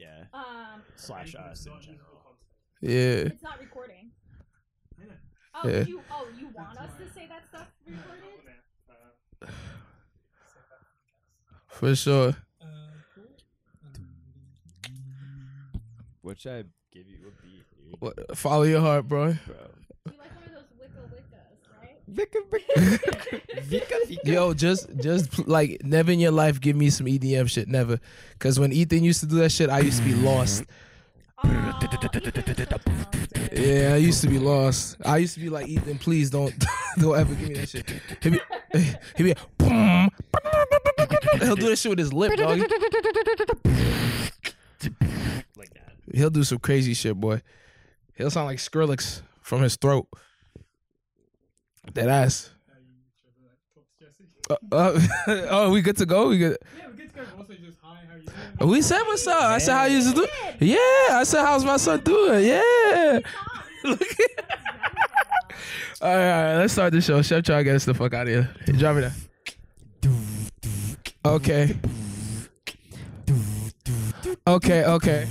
[0.00, 0.24] Yeah.
[0.32, 2.36] Um, Slash us in general.
[2.80, 3.28] Yeah.
[3.28, 4.10] it's not recording.
[5.54, 5.84] Oh, Yeah.
[5.84, 6.00] you?
[6.10, 8.24] Oh, you want us to say that stuff recorded?
[11.68, 12.34] For sure.
[16.22, 17.64] What should I give you a beat.
[18.00, 19.32] What, follow your heart, bro.
[19.46, 19.56] Bro.
[20.06, 21.98] You like one of those wicca wickas, right?
[22.12, 22.74] Vika, Vika.
[23.62, 24.24] Vika, Vika.
[24.24, 28.00] Yo, just just like never in your life give me some EDM shit, never.
[28.38, 30.64] Cause when Ethan used to do that shit, I used to be lost.
[31.42, 31.48] Oh,
[33.52, 34.96] Yeah, I used to be lost.
[35.04, 36.52] I used to be like Ethan, please don't
[36.98, 37.88] don't ever give me that shit.
[38.22, 38.40] He'll be,
[39.16, 40.08] he'll be boom.
[41.40, 42.58] He'll do that shit with his lip, dog.
[45.56, 45.92] like that.
[46.12, 47.40] He'll do some crazy shit, boy.
[48.14, 50.06] He'll sound like Skrillex from his throat.
[51.94, 52.50] That ass.
[54.48, 55.00] Uh, uh,
[55.50, 56.28] oh, we good to go.
[56.28, 56.58] We good.
[56.76, 57.22] Yeah, We good to go.
[57.38, 58.22] Also, just hi, how you
[58.58, 58.70] doing?
[58.70, 59.42] We said what's up.
[59.42, 60.26] I said how you used to do.
[60.64, 60.76] Yeah,
[61.18, 62.46] I said how's my son doing.
[62.46, 63.20] Yeah.
[66.02, 67.20] All right, all right, let's start the show.
[67.20, 68.48] Chef, try to get us the fuck out of here.
[68.78, 69.12] Drop it down.
[71.26, 71.76] Okay.
[74.46, 75.28] Okay, okay.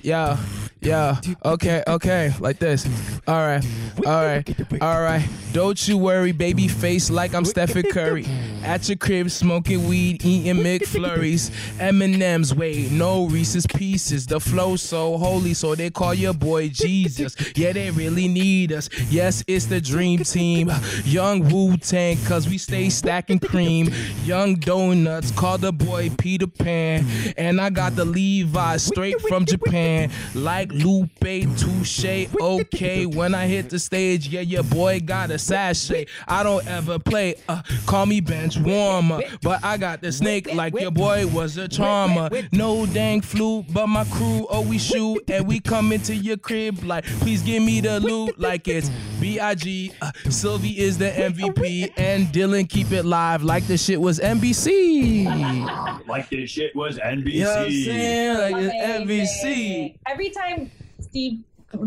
[0.00, 0.38] Yeah,
[0.82, 1.20] yeah.
[1.44, 2.32] Okay, okay.
[2.40, 2.86] Like this.
[3.26, 3.64] All right,
[4.06, 5.26] all right, all right.
[5.52, 8.26] Don't you worry, baby face like I'm Stephen Curry.
[8.64, 11.50] At your crib, smoking weed, eating McFlurries.
[11.80, 14.24] M&M's, wait, no Reese's Pieces.
[14.26, 17.34] The flow so holy, so they call your boy Jesus.
[17.56, 18.88] Yeah, they really need us.
[19.10, 20.70] Yes, it's the dream team.
[21.04, 23.90] Young Wu Tang, cause we stay stacking cream.
[24.24, 27.04] Young Donuts, call the boy Peter Pan.
[27.36, 30.10] And I got the Levi straight from Japan.
[30.34, 31.18] Like Lupe
[31.56, 33.06] Touche, okay.
[33.06, 36.06] When I hit the stage, yeah, your boy got a sachet.
[36.28, 38.20] I don't ever play, uh, call me
[38.54, 39.20] bench warmer.
[39.42, 42.30] But I got the snake like your boy was a charmer.
[42.52, 45.28] No dang flu, but my crew always shoot.
[45.30, 49.92] And we come into your crib like, please give me the loot like it's B.I.G.
[50.00, 51.92] Uh, Sylvie is the MVP.
[51.96, 56.06] And Dylan keep it live like the shit was NBC.
[56.06, 57.32] Like this shit was NBC.
[57.32, 58.38] You know what I'm saying?
[58.38, 59.42] Like it's.
[59.44, 59.96] NBC.
[60.06, 61.40] Every time Steve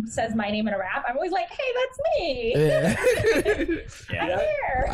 [0.07, 2.53] says my name in a rap, I'm always like, "Hey, that's me.
[2.55, 2.95] Yeah.
[4.21, 4.37] I'm Yeah.
[4.39, 4.87] here."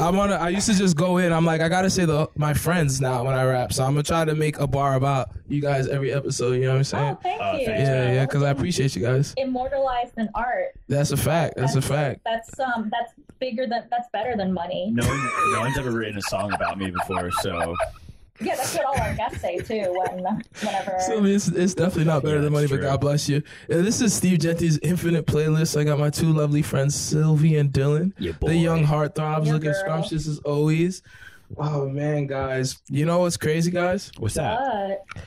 [0.00, 0.34] I, I wanna.
[0.34, 1.32] I used to just go in.
[1.32, 3.72] I'm like, I gotta say the my friends now when I rap.
[3.72, 6.52] So I'm gonna try to make a bar about you guys every episode.
[6.52, 7.16] You know what I'm saying?
[7.16, 7.66] oh, thank Oh, you.
[7.66, 8.26] thanks, yeah, yeah.
[8.26, 9.34] Because I appreciate you guys.
[9.36, 10.68] immortalized in art.
[10.88, 11.54] That's a fact.
[11.56, 12.20] That's a fact.
[12.24, 14.90] That's um that's bigger than that's better than money.
[14.92, 17.74] No, no one's ever written a song about me before, so
[18.40, 19.92] Yeah, that's what all our guests say too.
[19.92, 20.22] When
[20.60, 22.86] whenever So it's, it's definitely not better Yeah, than money, that's but.
[22.88, 23.42] God bless you.
[23.68, 25.78] This is Steve Genty's Infinite Playlist.
[25.78, 28.12] I got my two lovely friends, Sylvie and Dylan.
[28.18, 29.80] Yeah, The young heartthrobs Yeah, looking girl.
[29.80, 31.02] scrumptious as always.
[31.56, 32.78] Oh man, guys.
[32.88, 34.12] You know what's crazy, guys?
[34.18, 35.00] what's that?
[35.14, 35.22] but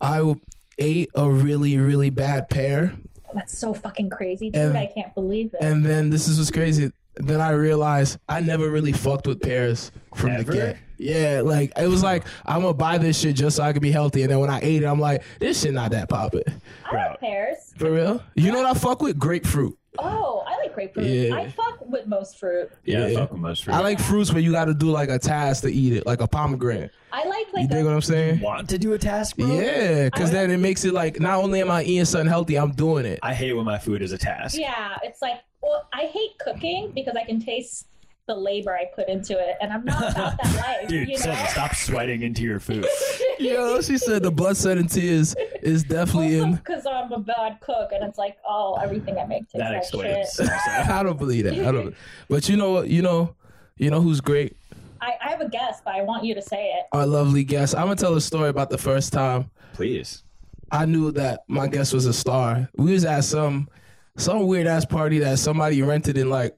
[0.00, 0.34] I
[0.78, 2.94] ate a really, really bad pear.
[3.32, 4.60] that's so fucking crazy, dude.
[4.60, 5.60] And- I can't believe it.
[5.60, 6.90] And then this is what's crazy.
[7.16, 10.42] Then I realized I never really fucked with pears from Ever?
[10.52, 10.76] the get.
[10.96, 13.90] Yeah, like it was like I'm gonna buy this shit just so I could be
[13.90, 14.22] healthy.
[14.22, 16.42] And then when I ate it, I'm like, this shit not that poppin'.
[16.90, 17.74] I like pears.
[17.76, 18.22] For real?
[18.34, 19.18] You know what I fuck with?
[19.18, 19.76] Grapefruit.
[19.98, 21.06] Oh, I like grapefruit.
[21.06, 21.36] Yeah.
[21.36, 22.70] I fuck with most fruit.
[22.84, 23.18] Yeah, Yeah.
[23.20, 23.74] fuck with most fruit.
[23.74, 26.20] I like fruits where you got to do like a task to eat it, like
[26.20, 26.90] a pomegranate.
[27.12, 28.40] I like You like dig a, what I'm saying?
[28.40, 29.46] want to do a task, bro.
[29.46, 32.72] Yeah, because then it makes it like not only am I eating something healthy, I'm
[32.72, 33.20] doing it.
[33.22, 34.56] I hate when my food is a task.
[34.58, 34.96] yeah.
[35.04, 37.86] It's like well, I hate cooking because I can taste
[38.26, 40.88] the labor I put into it, and I'm not about that life.
[40.88, 41.20] Dude, you know.
[41.22, 42.86] Sylvie, stop sweating into your food.
[43.38, 46.54] Yo, she said the blood, sweat, and tears is definitely in.
[46.54, 49.82] because I'm a bad cook, and it's like, oh, everything I make tastes That like
[49.82, 50.32] explains.
[50.36, 50.48] shit.
[50.88, 51.52] I don't believe that.
[51.54, 51.94] I don't.
[52.28, 52.88] But you know what?
[52.88, 53.34] You know,
[53.76, 54.56] you know who's great?
[55.02, 56.86] I, I have a guess, but I want you to say it.
[56.92, 57.74] Our lovely guest.
[57.74, 60.22] I'm gonna tell a story about the first time Please.
[60.70, 62.70] I knew that my guest was a star.
[62.76, 63.68] We was at some
[64.16, 66.56] some weird ass party that somebody rented in like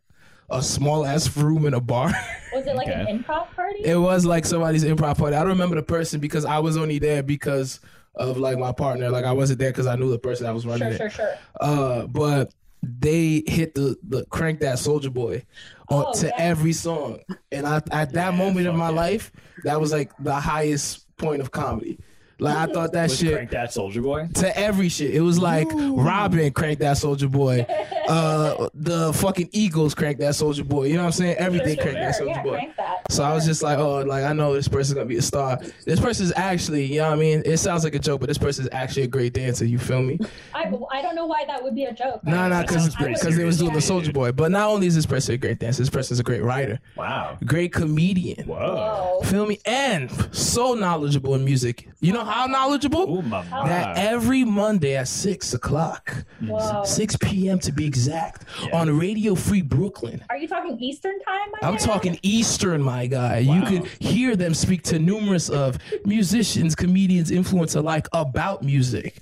[0.50, 2.08] a small ass room in a bar.
[2.52, 3.04] Was it like Okay.
[3.08, 3.80] an improv party?
[3.84, 5.36] it was like somebody's improv party.
[5.36, 7.80] I don't remember the person because I was only there because
[8.14, 9.10] of like my partner.
[9.10, 11.12] Like I wasn't there because I knew the person that was running sure, it.
[11.12, 11.34] sure, sure.
[11.60, 15.44] Uh, but they hit the the crank that soldier boy
[15.88, 16.32] on Oh, to yeah.
[16.38, 17.18] every song,
[17.52, 18.94] and I at that moment in my yeah.
[18.94, 19.32] life,
[19.64, 21.98] that was like the highest point of comedy.
[22.38, 24.28] Like I thought that Was shit Crank That Soldier Boy?
[24.34, 25.14] to every shit.
[25.14, 27.64] It was like Robin cranked that soldier boy.
[28.08, 30.84] uh, the fucking Eagles cranked that Soldier Boy.
[30.88, 31.36] You know what I'm saying?
[31.38, 32.72] Everything Sure, cranked that Soldier yeah, Boy.
[32.76, 33.10] that.
[33.10, 35.58] So I was just like, oh, like I know this person's gonna be a star.
[35.86, 37.42] This person's actually, you know what I mean?
[37.46, 39.64] It sounds like a joke, but this person's actually a great dancer.
[39.64, 40.18] You feel me?
[40.54, 42.22] I, I don't know why that would be a joke.
[42.24, 43.86] Nah, nah, because sounds pretty because they was doing the.
[43.86, 44.32] Soldier Boy.
[44.32, 47.38] But not only is this person a great dancer, this person's a great writer, Wow.
[47.46, 48.44] great comedian.
[48.46, 48.56] Whoa.
[48.56, 49.20] Whoa.
[49.30, 49.58] Feel me?
[49.64, 51.88] And so knowledgeable in music.
[52.00, 53.18] You know how knowledgeable?
[53.18, 56.84] Ooh, my That every Monday at six o'clock, Whoa.
[56.84, 57.58] six p.m.
[57.60, 58.78] to be exact, Yeah.
[58.80, 60.22] on Radio Free Brooklyn.
[60.30, 61.48] Are you talking Eastern time?
[61.60, 61.82] my I'm man?
[61.82, 63.38] talking Eastern, my guy.
[63.38, 63.68] You Wow.
[63.68, 69.18] could hear them speak to numerous of musicians, comedians, influencers alike about music.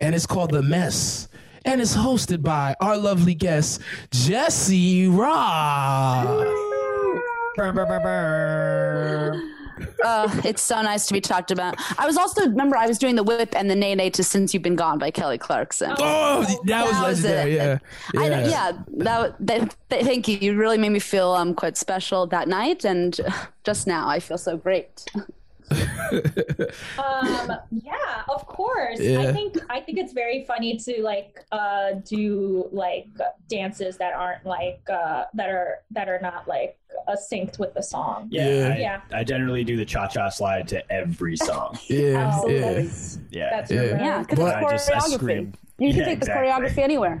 [0.00, 1.28] And it's called The Mess.
[1.66, 3.80] And it's hosted by our lovely guest,
[4.10, 6.46] Jesse Rock.
[10.04, 11.76] Uh, it's so nice to be talked about.
[11.98, 14.52] I was also remember I was doing the whip and the nay nay to "Since
[14.54, 15.94] You've Been Gone" by Kelly Clarkson.
[15.98, 17.52] Oh, that was That was legendary.
[17.52, 17.80] it.
[18.14, 18.20] Yeah.
[18.20, 18.46] I, Yeah.
[18.48, 20.36] yeah, that, that, that- thank you.
[20.38, 23.18] You really made me feel um quite special that night, and
[23.64, 25.04] just now I feel so great.
[26.98, 29.00] Um, yeah, of course.
[29.00, 29.20] Yeah.
[29.20, 33.06] I think I think it's very funny to like uh do like
[33.48, 36.76] dances that aren't like uh that are that are not like
[37.08, 38.28] uh, synced with the song.
[38.30, 38.68] Yeah, Yeah.
[38.74, 39.00] I, Yeah.
[39.12, 41.78] I generally do the cha cha slide to every song.
[41.86, 42.32] Yeah.
[42.42, 42.72] Oh, yeah.
[42.74, 43.50] that's, Yeah.
[43.50, 43.80] that's Yeah.
[43.80, 45.14] really- Yeah, because But- I just I choreography.
[45.14, 45.52] scream.
[45.78, 46.48] You can Yeah, take the exactly.
[46.68, 47.20] choreography anywhere.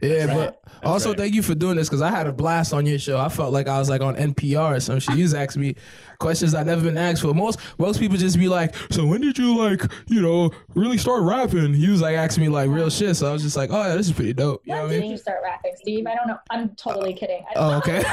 [0.00, 0.34] Yeah, right.
[0.36, 1.18] but also right.
[1.18, 3.18] thank you for doing this because I had a blast on your show.
[3.18, 5.16] I felt like I was like on NPR or some shit.
[5.16, 5.74] You was asking me
[6.18, 7.32] questions I've never been asked for.
[7.34, 11.22] Most most people just be like, "So when did you like you know really start
[11.22, 13.16] rapping?" He was like asking me like real shit.
[13.16, 14.90] So I was just like, "Oh yeah, this is pretty dope." You know When what
[14.90, 15.10] I did mean?
[15.12, 16.06] you start rapping, Steve?
[16.06, 16.38] I don't know.
[16.50, 17.42] I'm totally kidding.
[17.50, 18.02] I Oh okay.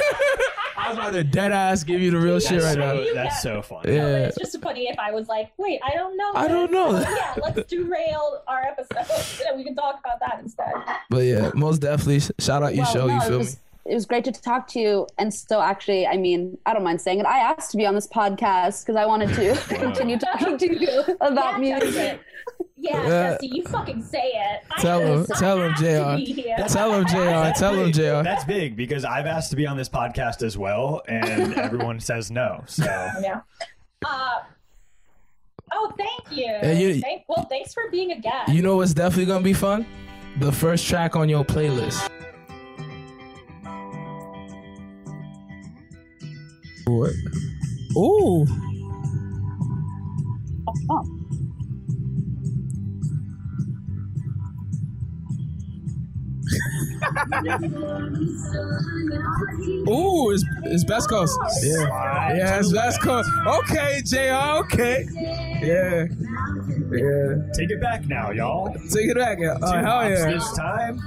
[0.78, 2.94] I was about to dead ass give you the real shit right so, now.
[2.96, 3.94] That's that's so funny.
[3.96, 4.02] Yeah.
[4.04, 6.32] No, it's just funny if I was like, wait, I don't know.
[6.36, 7.00] I don't know.
[7.00, 9.08] yeah, let's derail our episode.
[9.56, 10.74] we can talk about that instead.
[11.10, 13.08] But yeah, most definitely shout out your Well, show.
[13.08, 13.46] no, you feel me?
[13.86, 15.08] Was, it was great to talk to you.
[15.18, 17.26] And so, actually, I mean, I don't mind saying it.
[17.26, 21.04] I asked to be on this podcast because I wanted to continue talking to you
[21.22, 22.20] about yeah, music.
[22.78, 23.32] Yeah, Yeah.
[23.34, 24.62] Jesse, you fucking say it.
[24.80, 26.34] Tell am him- so tell him, asked to JR.
[26.36, 26.54] be.
[26.68, 27.16] Tell him, Jr.
[27.18, 27.92] That's Tell him.
[27.92, 28.02] Jr.
[28.24, 32.30] That's big because I've asked to be on this podcast as well, and everyone says
[32.30, 32.64] no.
[32.68, 33.42] So Yeah.
[34.06, 34.42] Uh,
[35.74, 36.46] oh, thank you.
[36.48, 38.52] And you- Thank, well, thanks for being a guest.
[38.52, 39.86] You know what's definitely gonna be fun?
[40.40, 42.10] The first track on your playlist.
[46.88, 47.14] What?
[47.98, 48.46] Ooh.
[50.90, 51.04] Oh.
[59.88, 61.38] Ooh, it's, it's Best Coast.
[61.64, 62.34] Yeah.
[62.36, 63.30] Yeah, it's Best Coast.
[63.48, 65.06] Okay, JR, okay.
[65.62, 66.06] Yeah.
[66.92, 67.52] Yeah.
[67.54, 68.74] take it back now, y'all.
[68.74, 69.40] Take it back.
[69.40, 69.58] Yeah.
[69.62, 70.32] Oh, hell yeah.
[70.32, 71.00] This time,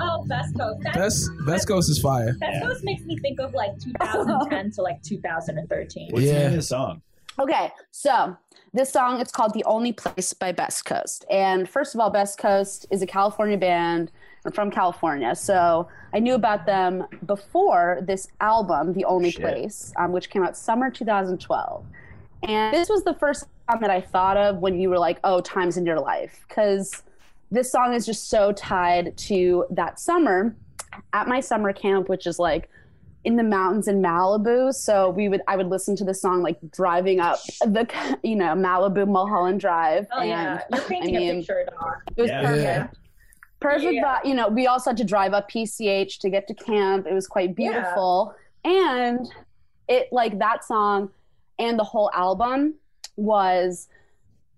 [0.00, 0.80] oh, Best Coast.
[0.82, 2.34] That, Best, Best Coast is fire.
[2.34, 6.12] Best Coast makes me think of like 2010 to like 2013.
[6.12, 6.38] what's the Yeah.
[6.38, 7.02] name of the song?
[7.38, 8.36] Okay, so
[8.72, 11.24] this song it's called "The Only Place" by Best Coast.
[11.30, 14.12] And first of all, Best Coast is a California band.
[14.46, 19.40] I'm from California, so I knew about them before this album, "The Only Shit.
[19.42, 21.84] Place," um, which came out summer 2012.
[22.46, 25.40] And this was the first song that I thought of when you were like, "Oh,
[25.40, 27.02] times in your life," because
[27.50, 30.54] this song is just so tied to that summer
[31.12, 32.68] at my summer camp, which is like
[33.24, 34.72] in the mountains in Malibu.
[34.74, 37.88] So we would I would listen to the song like driving up the
[38.22, 40.06] you know Malibu Mulholland Drive.
[40.12, 40.60] Oh, yeah.
[40.70, 41.94] and You're painting I mean, a picture, of dog.
[42.16, 42.42] it was Yeah.
[42.42, 42.62] perfect.
[42.64, 42.86] Yeah.
[43.60, 44.02] Perfect, Yeah.
[44.02, 47.06] but you know, we also had to drive up PCH to get to camp.
[47.06, 49.26] It was quite beautiful, and
[49.88, 51.08] it like that song
[51.58, 52.74] and the whole album
[53.16, 53.88] was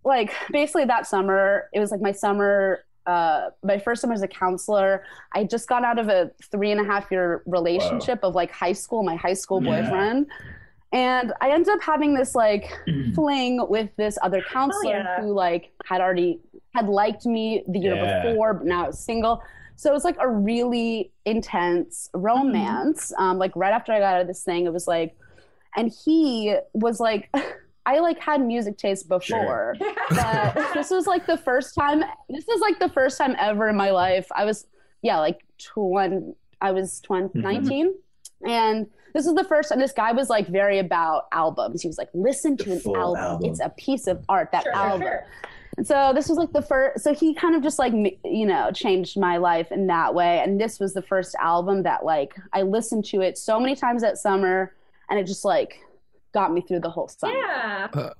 [0.05, 1.69] like basically that summer.
[1.73, 5.05] It was like my summer, uh, my first summer as a counselor.
[5.35, 8.73] I just got out of a three and a half year relationship of like high
[8.73, 9.83] school, my high school Yeah.
[9.83, 10.27] boyfriend.
[10.93, 12.73] And I ended up having this like
[13.15, 15.21] fling with this other counselor yeah.
[15.21, 16.41] who like had already
[16.75, 18.23] had liked me the year Yeah.
[18.31, 19.43] before, but now I was single.
[19.75, 23.13] So it was like a really intense romance.
[23.19, 25.15] Um, like right after I got out of this thing, it was like,
[25.77, 27.29] and he was like,
[27.87, 29.77] I like had music taste before,
[30.11, 32.03] but this was like the first time.
[32.29, 34.27] This is like the first time ever in my life.
[34.35, 34.67] I was
[35.03, 36.35] yeah, like twenty.
[36.61, 37.43] I was 20, Mhm.
[37.43, 37.95] 19.
[38.47, 41.83] and this is the first time this guy was like very about albums.
[41.83, 43.17] He was like, listen to an album.
[43.17, 43.51] album.
[43.51, 44.51] It's a piece of art.
[44.53, 45.03] That Sure, sure, album.
[45.03, 45.27] sure.
[45.77, 47.05] And so this was like the first.
[47.05, 47.93] So he kind of just like
[48.25, 50.41] you know changed my life in that way.
[50.41, 54.01] And this was the first album that like I listened to it so many times
[54.03, 54.75] that summer,
[55.11, 55.79] and it just like
[56.37, 57.33] got me through the whole summer.
[57.35, 58.11] Yeah.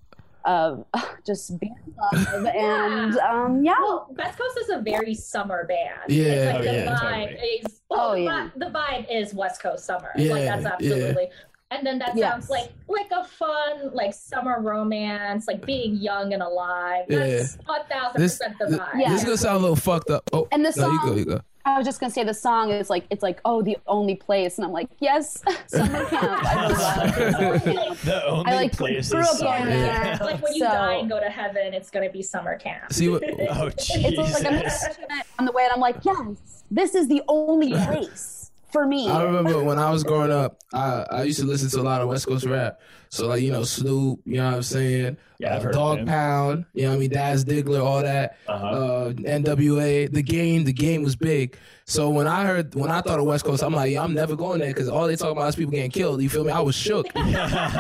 [0.47, 0.85] of
[1.27, 3.75] just being in love and um, yeah.
[3.81, 6.07] Well, Best Coast is a very summer band.
[6.09, 6.25] Yeah.
[6.25, 7.49] It's like Oh, the yeah, vibe totally.
[7.49, 8.49] is well, Oh, the, yeah.
[8.57, 10.11] the vibe is West Coast summer.
[10.17, 10.73] Yeah, like that's yeah.
[10.75, 11.29] absolutely.
[11.73, 12.31] And then that Yes.
[12.31, 17.07] sounds like like a fun like summer romance, like being young and alive.
[17.09, 19.01] That's a thousand This- percent the th- vibe.
[19.01, 19.09] Yeah.
[19.11, 20.23] This is gonna sound a little fucked up.
[20.33, 21.41] Oh, And the no, you song- go, you go.
[21.67, 24.57] I was just gonna say the song is like it's like oh the only place
[24.57, 29.29] and I'm like yes summer camp I love the only I like place grew is
[29.29, 29.59] up summer.
[29.59, 30.19] going there.
[30.21, 32.93] like when you So- die and go to heaven, it's gonna be summer camp.
[32.93, 33.23] See what?
[33.51, 34.17] Oh It's Jesus!
[34.35, 37.23] like I'm listening to it on the way and I'm like yes this is the
[37.29, 39.09] only place for me.
[39.09, 42.01] I remember when I was growing up, I, I used to listen to a lot
[42.03, 42.81] of West Coast rap.
[43.17, 45.17] So like you know Snoop, you know what I'm saying?
[45.39, 46.07] Yeah, Uh, Dog.
[46.07, 47.11] Pound, you know what I mean?
[47.11, 48.39] Daz Diggler, all that.
[48.49, 48.67] Uh-huh.
[48.67, 51.59] Uh, NWA, the game, the game was big.
[51.85, 54.35] So when I heard, when I thought of West Coast, I'm like, yeah, I'm never
[54.35, 56.23] going there because all they talk about is people getting killed.
[56.23, 56.51] You feel me?
[56.53, 57.07] I was shook.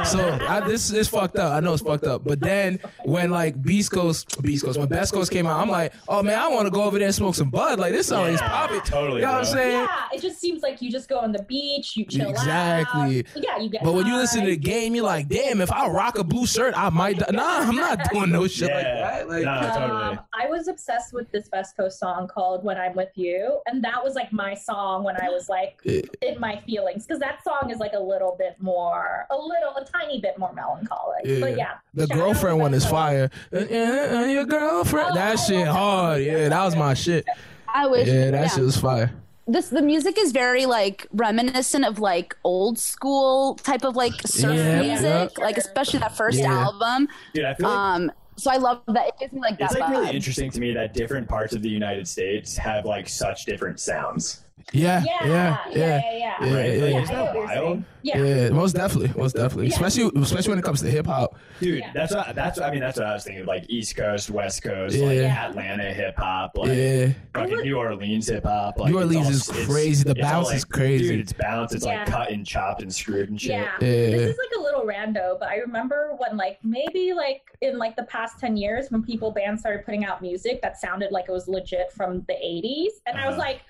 [0.05, 1.53] so I, this is fucked up.
[1.53, 2.25] I know it's fucked up.
[2.25, 5.93] But then when like Beast Coast, Beast Coast, when Best Coast came out, I'm like,
[6.09, 7.79] oh man, I want to go over there and smoke some bud.
[7.81, 8.49] Like this song is Yeah.
[8.49, 8.81] popping.
[8.83, 9.73] Totally, You know what I'm saying?
[9.89, 13.01] Yeah, it just seems like you just go on the beach, you chill Exactly.
[13.03, 13.11] out.
[13.11, 13.43] Exactly.
[13.45, 13.83] Yeah, you get.
[13.83, 16.47] But when you listen to the game, you're like, damn, if I rock a blue
[16.47, 17.19] shirt, I might.
[17.19, 17.27] Die.
[17.31, 19.29] Nah, I'm not doing no shit like that.
[19.29, 20.03] Like, Nah, totally.
[20.03, 23.83] Um, I was obsessed with this Best Coast song called "When I'm With You," and
[23.85, 26.01] that was like my song when I was like Yeah.
[26.23, 29.85] in my feelings because that song is like a little bit more, a little, a
[29.85, 31.25] tiny bit more melancholic.
[31.25, 31.41] Yeah.
[31.41, 32.93] But yeah, The girlfriend one is Coast.
[32.93, 33.31] fire.
[33.53, 35.09] Uh, uh, uh, your girlfriend.
[35.11, 36.19] Oh, that I shit hard.
[36.19, 36.23] that.
[36.25, 37.27] Yeah, that was my shit.
[37.73, 38.49] I wish Yeah, that yeah.
[38.49, 39.13] shit was fire.
[39.47, 44.57] This the music is very like reminiscent of like old school type of like surf
[44.57, 45.45] Yeah, music, yeah.
[45.45, 46.53] like especially that first Yeah.
[46.67, 47.09] album.
[47.35, 49.09] Dude, I feel like Um, so I love that.
[49.09, 49.91] It gives me like that it's like vibe.
[50.03, 53.79] really interesting to me that different parts of the United States have like such different
[53.81, 54.45] sounds.
[54.73, 55.77] Yeah, Yeah, yeah, yeah, yeah.
[55.77, 56.03] yeah, yeah.
[56.19, 56.67] Yeah, Right?
[56.77, 57.03] yeah, Like, yeah.
[57.03, 57.83] isn't I know that wild?
[58.03, 58.19] Yeah.
[58.23, 59.67] Yeah, most definitely, most definitely.
[59.69, 59.75] Yeah.
[59.75, 61.37] Especially, especially when it comes to hip hop.
[61.61, 61.91] Dude, Yeah.
[61.95, 62.81] that's what that's what, I mean.
[62.81, 63.47] That's what I was thinking.
[63.47, 65.07] Like East Coast, West Coast, Yeah.
[65.07, 65.49] like Yeah.
[65.49, 68.79] Atlanta hip hop, like Yeah, fucking New Orleans hip hop.
[68.79, 70.05] Like, New it's Orleans all- is crazy.
[70.05, 71.09] The bounce like- is crazy.
[71.09, 71.73] Dude, it's bounce.
[71.75, 71.99] It's Yeah.
[72.01, 73.51] like cut and chopped and screwed and shit.
[73.53, 73.71] Yeah.
[73.81, 73.87] Yeah.
[74.11, 77.97] This is like a little rando, but I remember when like maybe like in like
[77.97, 81.33] the past 10 years when people bands started putting out music that sounded like it
[81.33, 83.47] was legit from the 80s and I was Uh-huh.
[83.49, 83.61] like,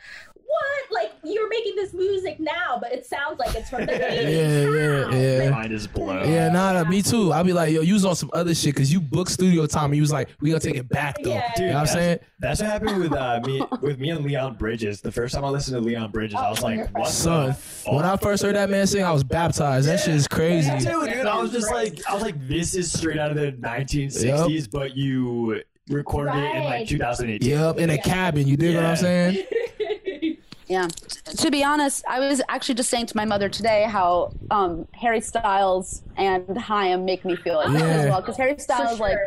[0.47, 0.93] "What?
[0.93, 5.17] Like you're making this music now, but it sounds like it's from the 80s." Yeah,
[5.17, 5.45] yeah, yeah.
[5.45, 6.29] Like, Mind is blown.
[6.29, 7.33] Yeah, nah, nah, me too.
[7.33, 9.87] I'll be like, yo, you was on some other shit because you booked studio time
[9.87, 11.31] and you was like, we gonna take it back though.
[11.31, 11.53] Yeah.
[11.59, 12.19] You know what I'm saying?
[12.39, 15.01] That's what happened with uh, me with me and Leon Bridges.
[15.01, 17.55] The first time I listened to Leon Bridges, I was Oh, like, "What Son, the
[17.55, 19.89] fuck?" when I first heard that man sing, I was baptized.
[19.89, 20.71] That shit is crazy.
[20.71, 21.27] Me too, dude.
[21.27, 24.97] I was just like, I was like, this is straight out of the 1960s, but
[24.97, 27.49] you recorded it in like 2018.
[27.49, 28.47] Yep, in a cabin.
[28.47, 29.45] You dig what I'm saying?
[30.67, 30.89] Yeah.
[30.89, 35.21] To be honest, I was actually just saying to my mother today how um, Harry
[35.21, 38.21] Styles and Haim make me feel like that as well.
[38.21, 39.19] Because Harry Styles For like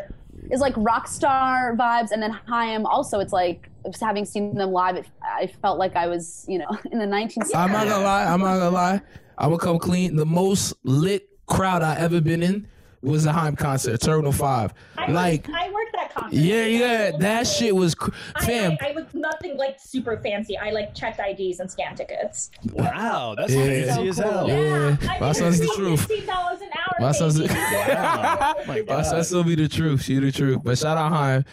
[0.51, 3.69] is like rock star vibes, and then Haim also it's like
[4.01, 7.55] having seen them live, it, I felt like I was you know in the 1960s.
[7.55, 8.25] I'm not gonna lie.
[8.25, 9.01] I'm not gonna lie.
[9.37, 10.15] I will come clean.
[10.15, 12.67] The most lit crowd I ever been in
[13.01, 14.73] was the Haim concert, Terminal Five.
[14.97, 16.35] I Like, worked, I worked that concert.
[16.37, 18.77] yeah, yeah, that shit was, cr- I, fam.
[18.81, 20.57] I, I was nothing like super fancy.
[20.57, 22.51] I like checked IDs and scanned tickets.
[22.73, 23.65] Wow, that's Yeah.
[23.95, 24.39] fancy as So hell.
[24.47, 24.49] cool.
[24.49, 26.05] Yeah, I my paid son's the truth.
[26.07, 26.95] Fifteen dollars an hour.
[26.99, 27.53] My son's the- baby.
[27.59, 28.53] Wow.
[28.59, 29.05] Oh my My god.
[29.05, 30.01] son still be the truth.
[30.03, 30.61] She the truth.
[30.63, 31.45] But shout out Haim.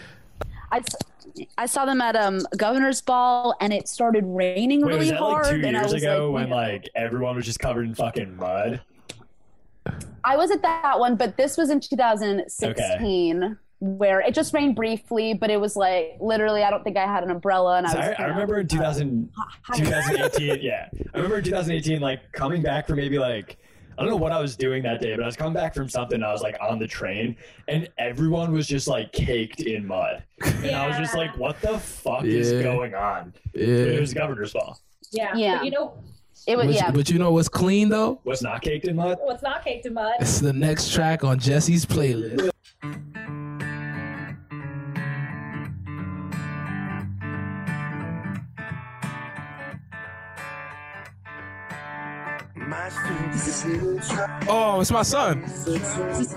[0.72, 0.82] I,
[1.58, 5.18] I saw them at um Governor's Ball, and it started raining Wait, was really that
[5.18, 5.44] hard.
[5.46, 7.94] like two and I years was ago like, when like everyone was just covered in
[7.94, 8.80] fucking mud?
[10.24, 13.56] I was at that one, but this was in 2016.
[13.78, 17.22] Where it just rained briefly, but it was like literally, I don't think I had
[17.24, 18.16] an umbrella, and I was.
[18.18, 19.28] I, I remember in 2000,
[19.74, 20.88] 2018, yeah.
[21.12, 23.58] I remember in 2018, like coming back from maybe like,
[23.98, 25.90] I don't know what I was doing that day, but I was coming back from
[25.90, 26.22] something.
[26.22, 27.36] I was like on the train,
[27.68, 30.22] and everyone was just like caked in mud.
[30.42, 33.34] And I was just like, what the fuck is going on?
[33.52, 34.80] But it was governor's ball.
[35.12, 35.34] Yeah.
[35.36, 35.56] Yeah.
[35.58, 35.94] But you know
[36.46, 36.90] It was But, yeah.
[36.90, 38.20] but you know what's clean though?
[38.24, 39.18] Was not caked in mud?
[39.20, 40.14] what's not caked in mud?
[40.20, 42.50] It's the next track on Jesse's playlist.
[54.48, 55.44] Oh, it's my son.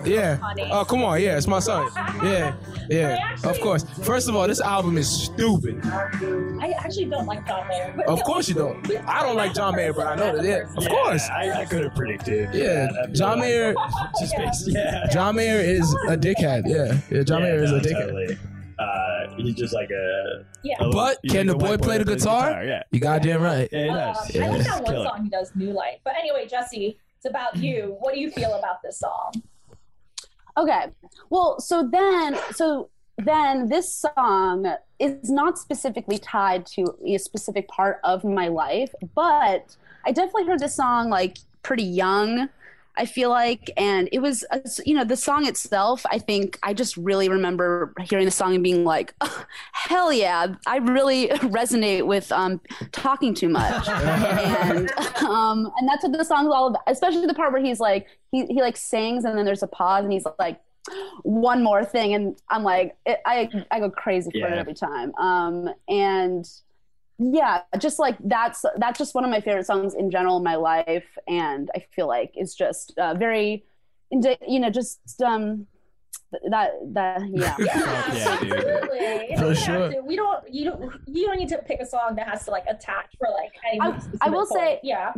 [0.05, 0.37] Yeah.
[0.71, 1.21] Oh, come on.
[1.21, 1.89] Yeah, it's my son.
[2.23, 2.55] Yeah.
[2.89, 3.35] Yeah.
[3.43, 3.83] Of course.
[4.03, 5.79] First of all, this album is stupid.
[5.85, 8.03] I actually don't like John Mayer.
[8.07, 8.89] Of course you don't.
[9.07, 10.45] I don't like John Mayer, but I know that.
[10.45, 10.73] Yeah.
[10.75, 11.29] Of Yeah, course.
[11.29, 12.53] I, I could have predicted.
[12.53, 12.87] Yeah.
[13.11, 13.73] John Mayer.
[14.19, 15.07] Just based, yeah.
[15.11, 16.63] John Mayer is a dickhead.
[16.65, 16.99] Yeah.
[17.11, 17.23] Yeah.
[17.23, 18.05] John Yeah, Mayer is no, a dickhead.
[18.07, 18.37] Totally.
[19.39, 20.45] Uh, he's just like a.
[20.63, 20.75] Yeah.
[20.79, 22.63] a- But can like the a boy play the that plays guitar?
[22.63, 22.83] Yeah.
[22.91, 23.69] You goddamn right.
[23.71, 24.17] Yeah, he Um, does.
[24.17, 24.63] I like Yeah.
[24.63, 25.05] that one Killer.
[25.05, 25.99] song he does, New Light.
[26.03, 27.97] But anyway, Jesse, it's about you.
[27.99, 29.31] What do you feel about this song?
[30.57, 30.87] Okay.
[31.29, 37.99] Well, so then, so then this song is not specifically tied to a specific part
[38.03, 42.49] of my life, but I definitely heard this song like pretty young.
[42.99, 46.05] I feel like, and it was, uh, you know, the song itself.
[46.11, 50.47] I think I just really remember hearing the song and being like, "Oh, "Hell yeah!"
[50.67, 51.27] I really
[51.59, 52.59] resonate with um,
[52.91, 54.91] talking too much, and
[55.21, 56.83] um, and that's what the song's all about.
[56.87, 60.03] Especially the part where he's like, he he like sings and then there's a pause
[60.03, 60.59] and he's like,
[61.23, 65.15] one more thing, and I'm like, it, I I go crazy for it every time.
[65.15, 66.45] Um, and
[67.19, 70.55] yeah, just like that's that's just one of my favorite songs in general in my
[70.55, 73.65] life, and I feel like it's just uh, very,
[74.11, 75.67] indi- you know, just um,
[76.49, 77.55] that that yeah.
[77.57, 77.63] Fuck
[78.15, 78.37] yeah.
[78.39, 79.35] Absolutely.
[79.37, 79.89] For sure.
[79.91, 80.53] to- we don't.
[80.53, 80.93] You don't.
[81.07, 83.51] You don't need to pick a song that has to like attach for like.
[83.81, 84.61] I- I will point.
[84.61, 85.13] say- yeah.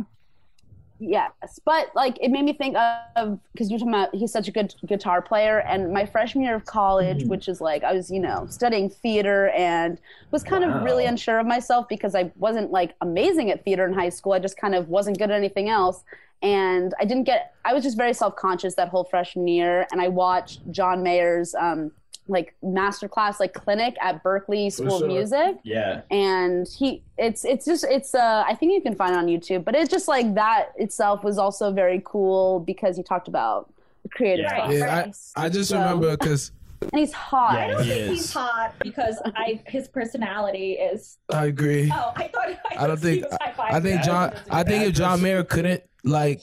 [1.04, 2.76] Yes, but like it made me think
[3.16, 6.54] of because you're talking about he's such a good guitar player, and my freshman year
[6.54, 7.28] of college, Mhm.
[7.28, 9.98] which is like I was you know studying theater and
[10.30, 13.92] was kind of really unsure of myself because I wasn't like amazing at theater in
[13.94, 14.32] high school.
[14.32, 16.04] I just kind of wasn't good at anything else,
[16.40, 17.52] and I didn't get.
[17.64, 21.52] I was just very self conscious that whole freshman year, and I watched John Mayer's
[21.56, 21.90] um
[22.28, 25.06] like masterclass like clinic at Berklee School sure.
[25.06, 26.02] of Music Yeah.
[26.10, 29.64] and he it's it's just it's uh i think you can find it on youtube
[29.64, 33.72] but it's just like that itself was also very cool because he talked about
[34.04, 34.54] the creative Yeah.
[34.54, 35.16] process Yeah, Right.
[35.36, 36.52] I just So- remember because
[36.92, 37.64] and he's hot Yeah.
[37.64, 38.10] I don't He think is.
[38.10, 41.18] he's hot because I his personality is.
[41.32, 41.90] I agree.
[41.94, 42.48] Oh, I thought.
[42.70, 43.24] I, I don't think.
[43.24, 44.06] was high-fiving I think me.
[44.06, 44.34] John.
[44.50, 46.40] I think if John Mayer couldn't like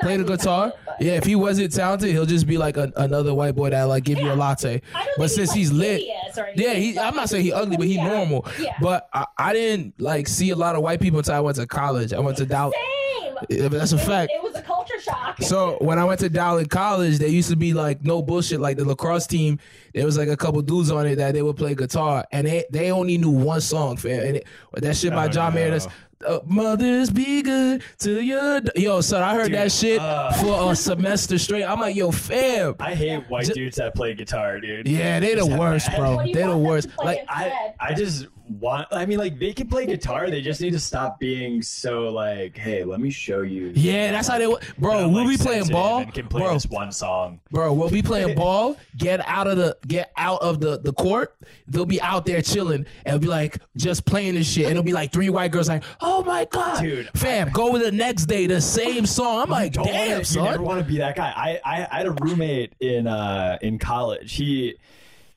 [0.00, 2.90] play the guitar, talented, but yeah, if he wasn't talented, he'll just be like a,
[2.96, 4.80] another white boy that like give you a latte.
[4.94, 6.98] I don't But think since he's like lit, hideous Yeah, anything, he.
[6.98, 8.46] I'm not saying he ugly, but he yeah, normal.
[8.58, 8.74] Yeah.
[8.80, 11.66] But I, I didn't like see a lot of white people until I went to
[11.66, 12.14] college.
[12.14, 12.74] I went to Dallas.
[13.50, 13.62] Same.
[13.62, 14.32] Yeah, but that's a It was- fact.
[14.34, 15.42] It was a culture shock.
[15.42, 18.60] So when I went to Dowling College, there used to be like no bullshit.
[18.60, 19.58] Like the lacrosse team,
[19.94, 22.64] there was like a couple dudes on it that they would play guitar, and they
[22.70, 24.20] they only knew one song, fam.
[24.26, 25.70] And it, that shit by Oh, John Mayer.
[25.70, 25.88] That's
[26.24, 29.00] uh, mothers be good to your d-" yo.
[29.00, 30.30] son, I heard Dude, that shit uh.
[30.34, 31.64] for a semester straight.
[31.64, 32.76] I'm like, yo, fam.
[32.78, 34.86] I hate white Ju- dudes that play guitar, dude.
[34.86, 36.14] Yeah, they the worst, bro.
[36.14, 36.88] What do They the worst.
[36.98, 37.24] Like?
[37.28, 38.88] I, I just want.
[38.90, 40.30] I mean, like they can play guitar.
[40.30, 43.72] They just need to stop being so like, hey, let me show you.
[43.74, 44.46] Yeah, that's how they.
[44.78, 46.54] Bro, we'll like, be playing ball, can play bro.
[46.54, 47.40] this one song.
[47.50, 48.76] Bro, we'll be playing ball.
[48.96, 51.36] Get out of the get out of the the court.
[51.66, 54.64] They'll be out there chilling and be like just playing this shit.
[54.64, 57.08] And it'll be like three white girls like, oh my god, Dude.
[57.14, 59.42] fam, go with the next day the same song.
[59.42, 61.32] I'm like, Don't damn, wanna, you never want to be that guy.
[61.34, 64.34] I, I I had a roommate in uh in college.
[64.34, 64.76] He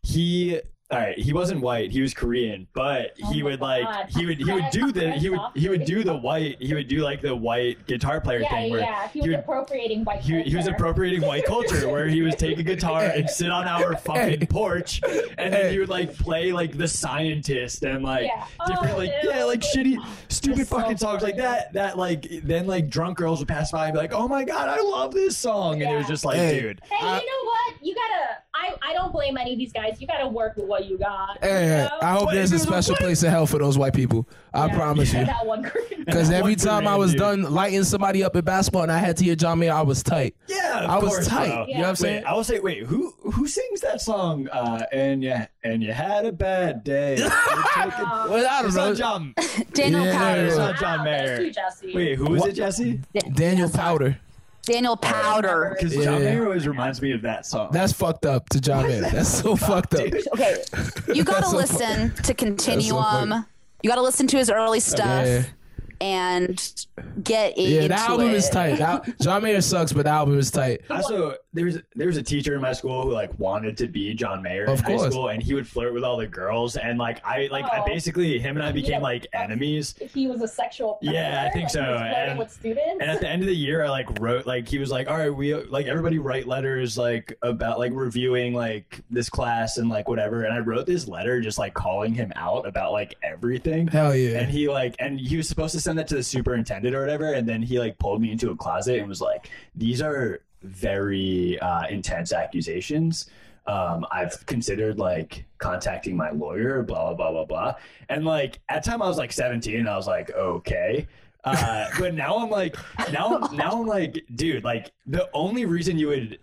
[0.01, 0.61] he.
[0.91, 1.89] All right, he wasn't white.
[1.89, 4.05] He was Korean, but oh he Oh my would like God.
[4.09, 6.87] he would he would do the he would he would do the white he would
[6.87, 9.07] do like the white guitar player yeah, thing where yeah.
[9.07, 10.75] He was he would appropriating white he, he was culture.
[10.75, 15.01] appropriating white culture where he was take a guitar and sit on our fucking porch
[15.39, 18.45] and then he would like play like the scientist and like Yeah.
[18.67, 19.29] different Oh, like ew.
[19.31, 19.97] yeah like shitty
[20.29, 23.71] stupid That's so fucking songs like that that like then like drunk girls would pass
[23.71, 26.25] by and be like oh my god I love this song and it was just
[26.25, 26.59] like Hey.
[26.59, 27.73] dude Hey, I- you know what?
[27.81, 28.37] You gotta.
[28.57, 29.99] I, I don't blame any of these guys.
[29.99, 31.37] You gotta work with what you got.
[31.43, 31.89] Hey, you know?
[32.01, 34.27] I hope What there's a special place in hell for those white people.
[34.53, 34.75] I Yeah.
[34.75, 35.25] promise you.
[35.25, 35.61] That one
[36.05, 37.19] Because every one time I was dude.
[37.19, 40.03] done lighting somebody up at basketball and I had to hear John Mayer, I was
[40.03, 40.35] tight.
[40.47, 41.47] yeah of I was course, tight.
[41.49, 41.65] bro.
[41.67, 42.15] You know what I'm saying?
[42.23, 44.47] Wait, I will say, wait, who who sings that song?
[44.49, 47.15] Uh, and yeah, and you had a bad day.
[47.17, 48.87] You took it- Well, I don't it's know.
[48.89, 49.33] not John.
[49.73, 51.27] daniel Yeah, Powter It's not John wow, Mayer.
[51.27, 51.93] That's you, Jesse.
[51.95, 52.49] Wait, who is What?
[52.51, 53.01] it, Jesse?
[53.33, 54.17] Daniel Powter.
[54.65, 56.03] Daniel oh, Powter Because Yeah.
[56.05, 57.69] John Mayer always reminds me of that song.
[57.71, 59.01] That's fucked up to John Mayer.
[59.11, 60.01] That's so fucked up.
[60.33, 60.63] Okay
[61.13, 63.45] you gotta That's so listen to continuum funny.
[63.83, 65.43] you gotta listen to his early stuff Yeah.
[66.01, 66.75] and
[67.23, 68.79] get Yeah, into that album is tight.
[69.21, 70.81] John Mayer sucks, but the album is tight.
[70.89, 74.65] Also, there's there's a teacher in my school who like wanted to be John Mayer
[74.65, 77.47] Of in high school, and he would flirt with all the girls, and like I
[77.51, 77.85] like I Oh.
[77.85, 79.95] basically him and I became like enemies.
[80.13, 80.99] He was a sexual.
[81.01, 82.97] Yeah, I think like, so, He was and- with students.
[83.01, 85.17] And at the end of the year, I like wrote like he was like, all
[85.17, 90.07] right, we like everybody write letters like about like reviewing like this class and like
[90.07, 90.43] whatever.
[90.43, 93.87] And I wrote this letter just like calling him out about like everything.
[93.87, 94.39] Hell yeah.
[94.39, 97.31] And he like, and he was supposed to send that to the superintendent or whatever.
[97.33, 101.59] And then he like pulled me into a closet and was like, "These are very
[101.59, 103.29] uh, intense accusations.
[103.67, 106.83] Um, I've considered like contacting my lawyer.
[106.83, 107.73] Blah blah blah blah blah."
[108.09, 109.87] And like at the time I was like 17.
[109.87, 111.07] I was like, "Okay."
[111.43, 112.75] Uh, but now I'm like,
[113.11, 116.39] now now I'm like, dude, like the only reason you would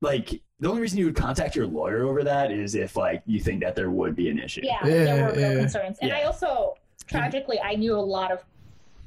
[0.00, 3.40] like the only reason you would contact your lawyer over that is if like you
[3.40, 4.60] think that there would be an issue.
[4.64, 5.60] yeah, Yeah, there were real yeah.
[5.60, 6.74] concerns, and I also
[7.06, 8.44] tragically I knew a lot of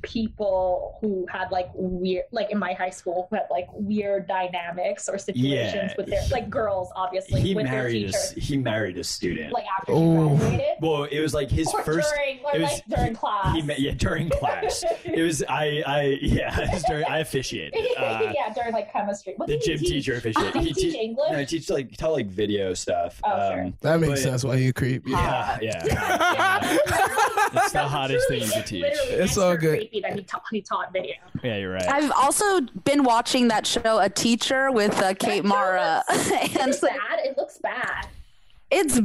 [0.02, 5.08] people who had like weird like in my high school who had like weird dynamics
[5.08, 5.94] or situations Yeah.
[5.98, 9.54] with their like girls obviously he with their married a, he married a student.
[9.54, 10.36] like after Oh.
[10.38, 12.14] she graduated well, it was like his or first.
[12.16, 14.84] during or it was- like during class He met, yeah during class.
[15.04, 17.80] it was I I yeah was during, I officiated.
[18.02, 19.90] Uh, yeah during like chemistry what the gym teach?
[19.90, 20.54] teacher officiated.
[20.54, 23.20] Did he He teach te- English No, he teach like tell like video stuff.
[23.24, 23.64] Oh, sure.
[23.64, 25.04] um, That makes but- sense why you creep.
[25.08, 25.82] Yeah, yeah.
[27.54, 28.84] it's the hottest thing you could teach.
[28.86, 29.88] It's all good.
[29.92, 31.16] Creepy that he, ta- he taught video.
[31.44, 31.88] Yeah, you're right.
[31.88, 37.20] I've also been watching that show, A Teacher, with uh, Kate Mara, and it's bad.
[37.24, 38.08] It looks bad.
[38.70, 39.00] It's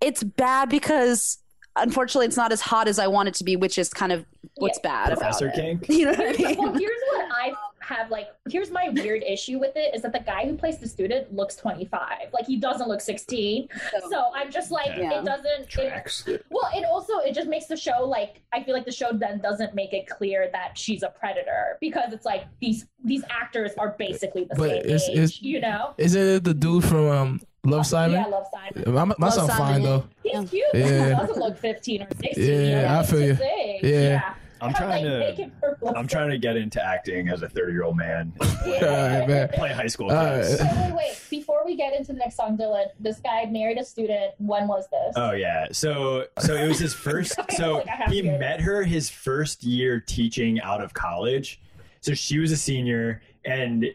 [0.00, 1.38] it's bad because
[1.76, 4.24] unfortunately it's not as hot as I want it to be, which is kind of
[4.56, 5.82] what's bad Professor about it.
[5.82, 5.84] King.
[5.98, 7.52] You know what I Here's, well, here's what I
[7.94, 8.28] have like.
[8.48, 11.56] Here's my weird issue with it is that the guy who plays the student looks
[11.56, 12.00] 25.
[12.32, 13.68] Like he doesn't look 16.
[14.10, 15.20] So I'm just like, Yeah.
[15.20, 15.76] it doesn't.
[15.78, 19.10] It, well, it also it just makes the show like I feel like the show
[19.12, 23.72] then doesn't make it clear that she's a predator because it's like these these actors
[23.78, 25.94] are basically the But same it's- age, it's- you know?
[25.98, 28.12] Isn't it the dude from um, Love Simon?
[28.20, 28.94] Yeah, I love Simon.
[28.94, 30.04] my my Love son fine though.
[30.22, 30.64] He's cute.
[30.74, 31.04] Yeah.
[31.08, 32.44] He doesn't look 15 or 16.
[32.44, 32.98] Yeah, you know?
[32.98, 33.38] I feel you.
[33.42, 33.84] age.
[33.84, 34.34] Yeah.
[34.62, 35.42] I'm trying make to.
[35.42, 38.32] him look I'm trying to get into acting as a 30 year old man.
[38.40, 39.48] All right, man.
[39.48, 40.10] Play high school.
[40.10, 40.44] All right.
[40.44, 41.20] Wait, wait, wait.
[41.30, 44.34] Before we get into the next song, Dylan, this guy married a student.
[44.38, 45.14] When was this?
[45.16, 45.66] Oh yeah.
[45.72, 50.60] So so it was his first so Like, he met her his first year teaching
[50.60, 51.60] out of college.
[52.00, 53.86] So she was a senior and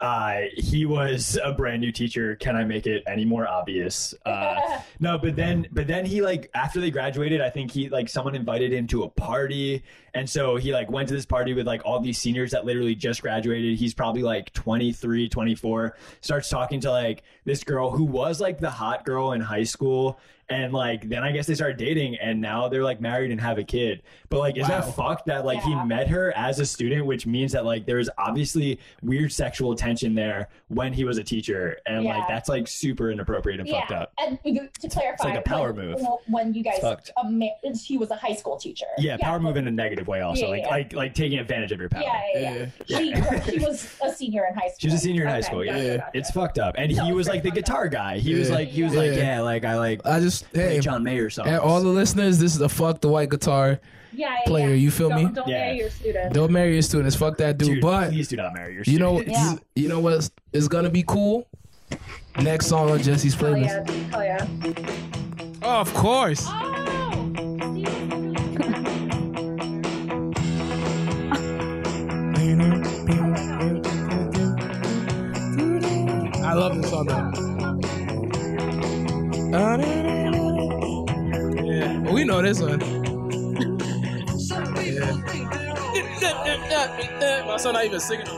[0.00, 2.36] uh, he was a brand new teacher.
[2.36, 4.12] Can I make it any more obvious?
[4.26, 8.08] Uh, no, but then, but then he like after they graduated, I think he like
[8.08, 11.66] someone invited him to a party, and so he like went to this party with
[11.66, 13.78] like all these seniors that literally just graduated.
[13.78, 15.96] He's probably like 23, 24.
[16.20, 20.18] Starts talking to like this girl who was like the hot girl in high school.
[20.54, 23.58] And like then I guess they started dating and now they're like married and have
[23.58, 24.02] a kid.
[24.28, 24.80] But like is Wow.
[24.80, 25.82] that fucked that like Yeah.
[25.82, 30.14] he met her as a student, which means that like there's obviously weird sexual tension
[30.14, 31.78] there when he was a teacher.
[31.86, 33.80] And like that's like super inappropriate and yeah.
[33.80, 34.12] fucked up.
[34.18, 36.00] And to clarify, it's like a power when, move.
[36.28, 37.10] When you guys, fucked.
[37.20, 37.46] um, ma-
[37.84, 38.86] he was a high school teacher.
[38.98, 40.42] Yeah, power move in a negative way also.
[40.42, 40.68] Yeah, like yeah.
[40.68, 42.02] like like taking advantage of your power.
[42.04, 43.40] Yeah, yeah, yeah.
[43.42, 44.76] She, she was a senior in high school.
[44.78, 45.72] She was a senior in high school, yeah.
[45.72, 46.10] gotcha, gotcha.
[46.14, 46.74] It's fucked up.
[46.78, 48.18] And No, he was like the very fucked guitar guy.
[48.18, 49.36] He was like he was like, Yeah.
[49.36, 51.48] yeah, like I like I just play hey, John Mayer songs.
[51.48, 53.80] and all the listeners, this is a fuck the white guitar.
[54.12, 54.74] yeah, yeah, player, yeah.
[54.74, 55.30] you feel don't, me?
[55.32, 55.58] Don't Yeah.
[55.64, 56.34] marry your student.
[56.34, 57.16] Don't marry your students.
[57.16, 57.68] Fuck that dude.
[57.74, 59.38] Dude, but please do not marry your you know, students.
[59.40, 59.52] Yeah.
[59.52, 61.46] you, you know what is gonna be cool?
[62.40, 63.88] Next song on Jesse's Hell playlist.
[63.88, 64.46] yeah, hell yeah.
[65.62, 66.42] Oh, of course.
[66.46, 66.70] Oh!
[76.46, 77.06] I love this song.
[77.06, 77.30] though.
[82.04, 82.80] Yeah, we know this one.
[84.76, 85.22] Yeah.
[87.46, 88.26] My son not even singing.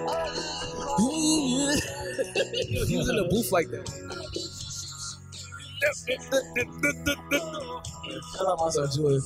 [2.86, 3.86] he was in the booth like that.
[8.36, 9.20] Shout out my son Julian.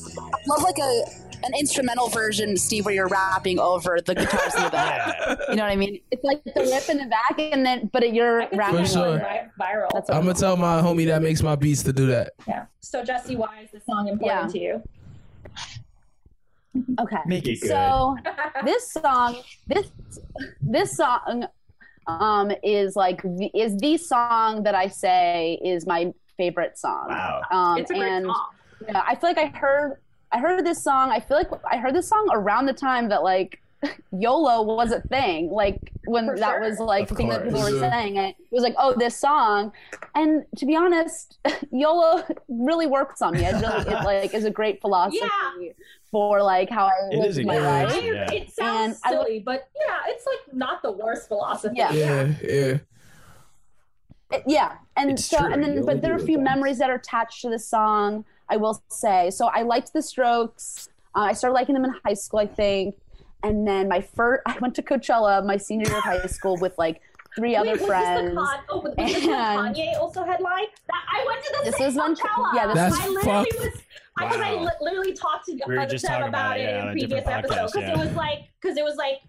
[0.48, 4.70] love like a an instrumental version, Steve, where you're rapping over the guitars in the
[4.70, 5.16] back.
[5.30, 5.36] Yeah.
[5.50, 6.00] You know what I mean?
[6.10, 8.76] It's like the rip in the back, and then but you're I could see rapping.
[8.76, 9.18] For that sure.
[9.18, 9.88] going Viral.
[9.92, 12.32] That's I'm gonna tell my homie that makes my beats to do that.
[12.48, 12.66] yeah.
[12.80, 14.52] So Jesse, why is this song important Yeah.
[14.52, 14.82] to you?
[17.00, 17.16] Okay.
[17.26, 17.68] Make it good.
[17.68, 18.16] So
[18.64, 19.90] this song, this
[20.60, 21.46] this song,
[22.06, 23.20] um, is like
[23.54, 27.06] is the song that I say is my favorite song.
[27.08, 27.42] Wow.
[27.50, 28.46] Um, it's a great and song.
[28.88, 29.96] yeah, I feel like I heard
[30.32, 31.10] I heard this song.
[31.10, 33.60] I feel like I heard this song around the time that like
[34.12, 35.50] YOLO was a thing.
[35.50, 36.60] Like when For that sure.
[36.60, 38.16] was like the thing that people were saying.
[38.16, 39.72] It was like, oh, this song.
[40.14, 41.38] And to be honest,
[41.72, 43.44] YOLO really works on me.
[43.44, 45.72] It really it like is a great philosophy Yeah.
[46.10, 48.02] for like how I It live is a my good- life.
[48.04, 48.30] Yeah.
[48.32, 51.76] It sounds And I silly, but yeah, it's like not the worst philosophy.
[51.78, 51.92] Yeah.
[51.92, 52.78] Yeah, yeah.
[54.32, 55.52] It- yeah and It's so true.
[55.52, 56.48] and then You but there are a few once.
[56.50, 60.88] memories that are attached to the song i will say so i liked the strokes
[61.16, 62.94] uh, i started liking them in high school i think
[63.42, 66.76] and then my first i went to coachella my senior year of high school with
[66.78, 67.00] like
[67.36, 70.66] three Wait, other was friends This the con- oh, was this when Kanye also headlined?
[70.88, 72.54] That, I went to the This same is when- Coachella.
[72.56, 73.58] yeah, this That's I literally fucked.
[73.60, 73.82] was.
[74.18, 74.62] I, 'cause I Wow.
[74.64, 77.10] li- literally talked to We were them about about it, it yeah, in a previous
[77.20, 77.92] different episode because yeah.
[77.92, 79.20] it was like because it was like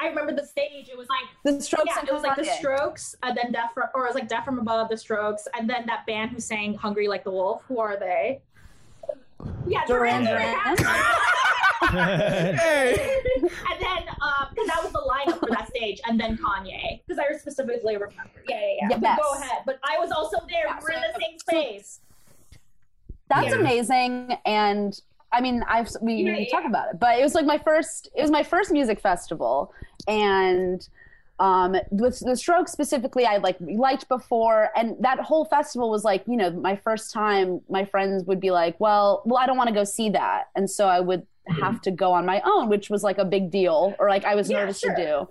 [0.00, 0.88] I remember the stage.
[0.88, 3.72] It was like the strokes yeah, and it was like the Strokes, and then Death
[3.74, 6.40] from, or it was like Death from Above, the Strokes, and then that band who
[6.40, 8.40] sang "Hungry Like the Wolf." Who are they?
[9.66, 10.76] Yeah, Duran Duran Duran.
[10.76, 12.56] Duran.
[12.56, 12.92] Hey.
[13.40, 17.18] and then um, 'cause that was the lineup for that stage, and then Kanye, because
[17.18, 18.30] I specifically remember.
[18.48, 18.88] Yeah, yeah, yeah.
[18.90, 19.18] But Yes.
[19.22, 19.58] Go ahead.
[19.66, 20.66] But I was also there.
[20.66, 22.00] Yeah, we were in the so- same space.
[23.28, 23.54] that's Yeah.
[23.60, 25.00] amazing and
[25.32, 26.50] I mean, I've we, Yeah, we yeah.
[26.50, 28.08] talk about it, but it was like my first.
[28.16, 29.72] It was my first music festival,
[30.08, 30.86] and
[31.40, 36.22] um, with the Strokes specifically, I like liked before, and that whole festival was like,
[36.28, 37.60] you know, my first time.
[37.68, 40.70] My friends would be like, "Well, well, I don't want to go see that," and
[40.70, 41.62] so I would Mm-hmm.
[41.62, 44.34] have to go on my own, which was like a big deal, or like I
[44.36, 44.94] was Yeah, nervous sure.
[44.94, 45.28] to do.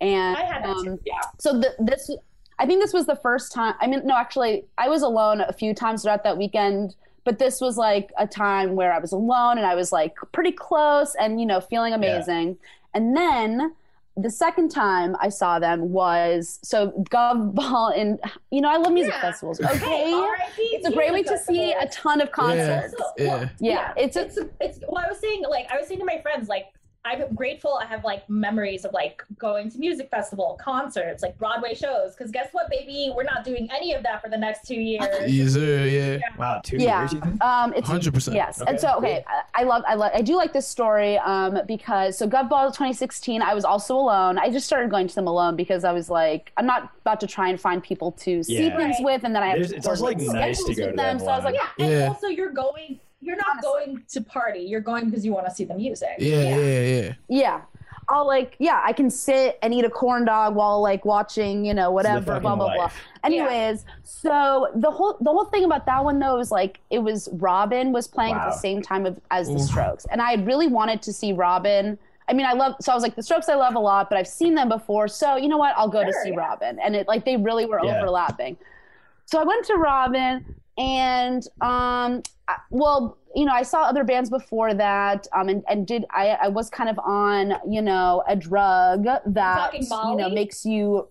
[0.00, 1.00] And I had that um, too.
[1.06, 1.20] Yeah.
[1.38, 2.10] so the, this
[2.58, 5.52] i think this was the first time i mean no actually i was alone a
[5.52, 9.56] few times throughout that weekend but this was like a time where i was alone
[9.56, 12.56] and i was like pretty close and you know feeling amazing
[12.94, 13.72] and then
[14.16, 18.20] the second time i saw them was so gov ball and
[18.50, 19.20] you know i love music Yeah.
[19.22, 23.26] festivals okay RIP it's a great way to see a ton of concerts So, Yeah.
[23.38, 26.00] well, Yeah, it's it's a- it's it's well I was saying like I was saying
[26.00, 26.66] to my friends like
[27.04, 31.74] I'm grateful I have like memories of like going to music festival concerts like Broadway
[31.74, 34.76] shows because guess what baby we're not doing any of that for the next two
[34.76, 36.18] years Yes, sir, yeah.
[36.38, 37.14] Wow, two yeah years.
[37.14, 38.34] Yeah, um it's 100%.
[38.34, 41.18] yes Okay, and so okay I, I love i love i do like this story
[41.18, 45.14] um because so gov ball 2016 i was also alone i just started going to
[45.14, 48.44] them alone because i was like i'm not about to try and find people to
[48.44, 48.76] see Yeah.
[48.76, 49.04] things Right.
[49.04, 50.96] with and then i have There's- to it's also, like, nice to go with to
[50.96, 51.90] them them so i was like alone.
[51.90, 55.46] yeah and also you're going you're not going to party you're going because you want
[55.46, 57.12] to see the music Yeah, yeah, yeah.
[57.28, 57.60] yeah
[58.08, 61.72] I'll like, yeah, I can sit and eat a corn dog while like watching, you
[61.72, 62.82] know, whatever, fucking blah blah blah.
[62.84, 62.96] life.
[63.22, 67.28] Anyways, so the whole the whole thing about that one though is like it was
[67.34, 71.00] Robyn was playing at the same time of, as the Strokes, and I really wanted
[71.02, 71.96] to see Robyn.
[72.28, 74.18] I mean, I love so I was like the Strokes I love a lot, but
[74.18, 75.72] I've seen them before, so you know what?
[75.76, 76.36] I'll go to see yeah.
[76.36, 77.98] Robyn, and it like they really were Yeah.
[78.00, 78.56] overlapping.
[79.26, 80.44] So I went to Robyn,
[80.78, 85.86] and um, I, well, you know, I saw other bands before that, um, and, and
[85.86, 90.64] did I, I was kind of on, you know, a drug that you know makes
[90.66, 91.08] you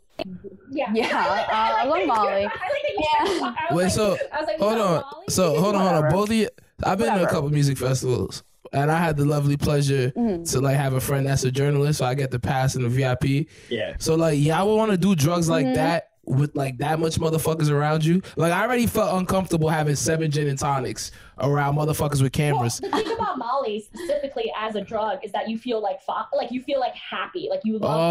[0.70, 1.08] yeah Yeah,
[1.52, 2.30] uh, I love Molly.
[2.30, 3.56] I like that you Yeah.
[3.72, 4.80] I Wait, like- so I was like, hold on.
[5.02, 6.12] Molly?" So hold on, hold on.
[6.12, 6.50] Both of you,
[6.84, 10.44] I've been to a couple music festivals, and I had the lovely pleasure Mm-hmm.
[10.44, 12.90] to like have a friend that's a journalist, so I get the pass and the
[12.90, 13.48] VIP.
[13.70, 13.96] Yeah.
[13.98, 15.74] So like, y'all would want to do drugs like Mm-hmm.
[15.76, 18.22] that with like that much motherfuckers around you.
[18.36, 22.78] Like, I already felt uncomfortable having seven gin and tonics around motherfuckers with Well, cameras.
[22.80, 26.52] the thing about Molly specifically as a drug is that you feel like fa- like
[26.52, 28.04] you feel like happy, like you love Oh,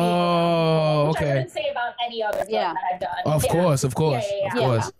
[1.04, 1.34] people, which I okay.
[1.34, 2.72] wouldn't say about any other drug Yeah.
[2.74, 3.10] that I've done.
[3.34, 3.52] Of Yeah.
[3.52, 4.60] course, of course, Yeah, yeah, of yeah.
[4.66, 4.92] course.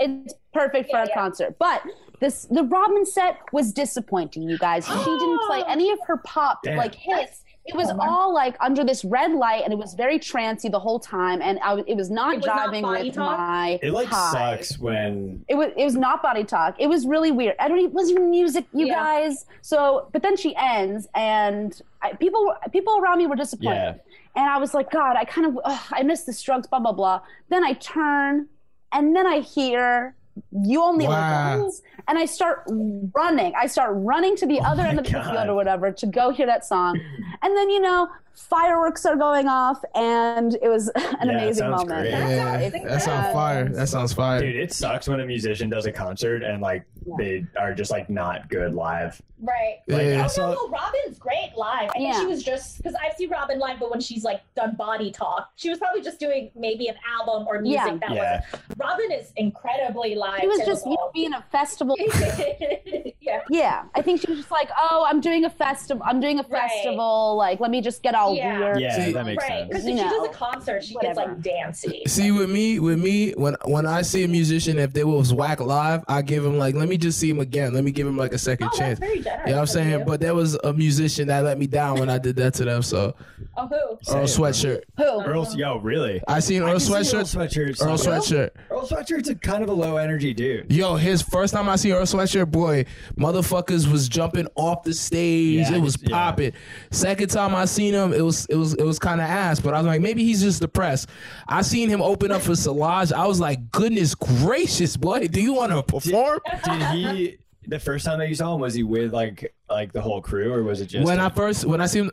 [0.00, 1.14] it's perfect for Yeah, a yeah.
[1.14, 1.56] concert.
[1.58, 1.82] But
[2.20, 4.86] this the Robyn set was disappointing, you guys.
[4.86, 6.76] She didn't play any of her pop Damn.
[6.76, 7.40] like hits.
[7.66, 10.78] It was Oh, all like under this red light, and it was very trancy the
[10.78, 13.38] whole time, and I, it was not It was not jiving body with talk?
[13.38, 13.78] my.
[13.82, 14.32] It like high.
[14.56, 16.76] sucks when It was it was not body talk.
[16.78, 17.56] It was really weird.
[17.58, 18.94] I don't even, it wasn't even music, you Yeah.
[18.96, 19.46] guys.
[19.62, 23.94] So, but then she ends, and I, people people around me were disappointed, Yeah.
[24.42, 26.92] and I was like, God, I kind of ugh, I miss the Strokes, blah blah
[26.92, 27.22] blah.
[27.48, 28.46] Then I turn,
[28.92, 30.14] and then I hear
[30.50, 31.56] you only Wow.
[31.56, 33.52] live once, and I start running.
[33.56, 35.30] I start running to the oh other Oh my end of the God.
[35.30, 37.00] field or whatever to go hear that song,
[37.42, 41.88] and then you know fireworks are going off, and it was an Yeah, amazing moment.
[41.88, 42.10] great.
[42.10, 43.68] Yeah, It- that sounds fire.
[43.68, 44.40] That sounds fire.
[44.40, 46.84] dude, it sucks when a musician does a concert and like
[47.18, 49.20] they are just like not good live.
[49.40, 49.80] Right.
[49.88, 50.22] Like Yeah.
[50.22, 51.90] I Oh, saw no, no, Robyn's great live.
[51.90, 52.20] I think Yeah.
[52.20, 55.50] she was just because I've seen Robyn live, but when she's like done body talk,
[55.56, 57.96] she was probably just doing maybe an album or music Yeah.
[57.98, 58.40] that Yeah.
[58.52, 58.60] was.
[58.78, 60.40] Robin is incredibly live.
[60.40, 61.96] He was just you know, being a festival
[63.20, 63.40] yeah.
[63.50, 66.02] Yeah, I think she was just like, "Oh, I'm doing a festival.
[66.06, 66.70] I'm doing a Right.
[66.70, 67.36] festival.
[67.36, 68.58] Like, let me just get all Yeah.
[68.58, 69.68] weird." Yeah, See- that makes Right, sense.
[69.68, 71.14] because You if she does a concert, she whatever.
[71.14, 72.02] gets like dancey.
[72.06, 75.60] See with me, with me, when when I see a musician, if they was whack
[75.60, 77.72] live, I give him like, let me just see him again.
[77.74, 78.98] Let me give him like a second Oh, chance.
[78.98, 79.42] that's very generous.
[79.46, 79.90] You know what I'm saying?
[79.90, 80.04] you.
[80.04, 82.82] But there was a musician that let me down when I did that to them.
[82.82, 83.14] So
[83.56, 84.14] oh, who?
[84.14, 84.80] Earl Sweatshirt.
[84.96, 85.04] Who?
[85.22, 86.22] Earl, yo, really?
[86.28, 87.34] I seen I Earl can see Earl Sweatshirt.
[87.76, 87.86] Sweatshirt.
[87.86, 88.50] Earl Sweatshirt.
[88.70, 90.72] Earl Sweatshirt's a kind of a low energy dude.
[90.72, 92.84] Yo, his first time I see Earl Sweatshirt, boy,
[93.18, 95.68] motherfuckers was jumping off the stage.
[95.70, 96.08] Yeah, it was yeah.
[96.10, 96.52] popping.
[96.90, 99.60] Second time I seen him, it was it was it was kind of ass.
[99.60, 101.08] But I was like, maybe he's just depressed.
[101.48, 103.12] I seen him open up for Solange.
[103.12, 106.40] I was like, goodness gracious, boy, do you want to perform?
[106.64, 107.38] Did he?
[107.66, 110.52] The first time that you saw him, was he with like like the whole crew,
[110.52, 112.10] or was it just when I first when I seen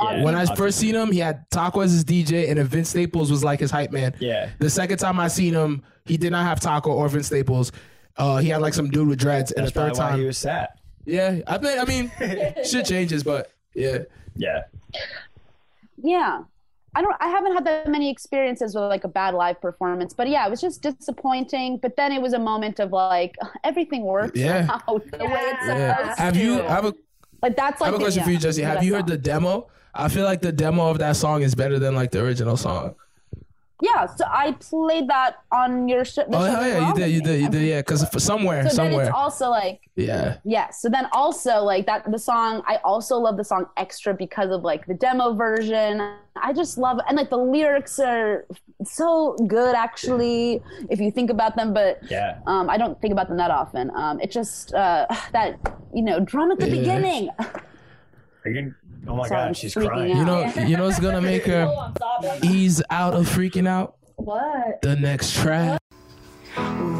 [0.00, 2.88] Yeah, when I I'll- first seen him, he had Taco as his DJ, and Vince
[2.90, 4.14] Staples was like his hype man.
[4.20, 4.48] Yeah.
[4.58, 7.72] The second time I seen him, he did not have Taco or Vince Staples.
[8.16, 9.52] Uh, he had like some dude with dreads.
[9.52, 10.68] And That's the third time, he was sad.
[11.04, 12.10] yeah, I mean, I mean,
[12.64, 13.98] shit changes, but yeah.
[14.34, 14.62] Yeah.
[16.02, 16.42] Yeah.
[16.94, 17.14] I don't.
[17.20, 20.50] I haven't had that many experiences with like a bad live performance, but yeah, it
[20.50, 21.78] was just disappointing.
[21.82, 24.66] But then it was a moment of like everything works Yeah.
[24.70, 25.96] out the way it's Yeah.
[25.98, 26.62] supposed Have you?
[26.62, 26.94] I have a,
[27.42, 28.62] like that's I like have a the- question for you, Jesse.
[28.62, 29.08] Have you heard song.
[29.10, 29.68] the demo?
[29.94, 32.94] I feel like the demo of that song is better than like the original song.
[33.82, 37.10] Yeah, so I played that on your sh- the Oh show hell yeah, you did,
[37.10, 37.62] you did, you did.
[37.62, 40.38] Yeah, because somewhere, So then it's also like Yeah.
[40.44, 40.70] yeah.
[40.70, 44.62] So then also like that the song I also love the song extra because of
[44.62, 46.00] like the demo version.
[46.36, 48.46] I just love and like the lyrics are
[48.84, 52.38] so good actually if you think about them, but Yeah.
[52.46, 53.90] um, I don't think about them that often.
[53.94, 55.58] Um, it just uh, that
[55.92, 56.78] you know drum at the Yeah.
[56.80, 57.28] beginning.
[58.46, 58.74] Are you,
[59.08, 60.12] oh my Sorry, I'm god, she's crying.
[60.12, 60.18] out.
[60.18, 62.50] You know, you know what's gonna make her Oh, I'm sobbing.
[62.50, 63.96] ease out of freaking out?
[64.16, 64.80] What?
[64.82, 65.80] The next track.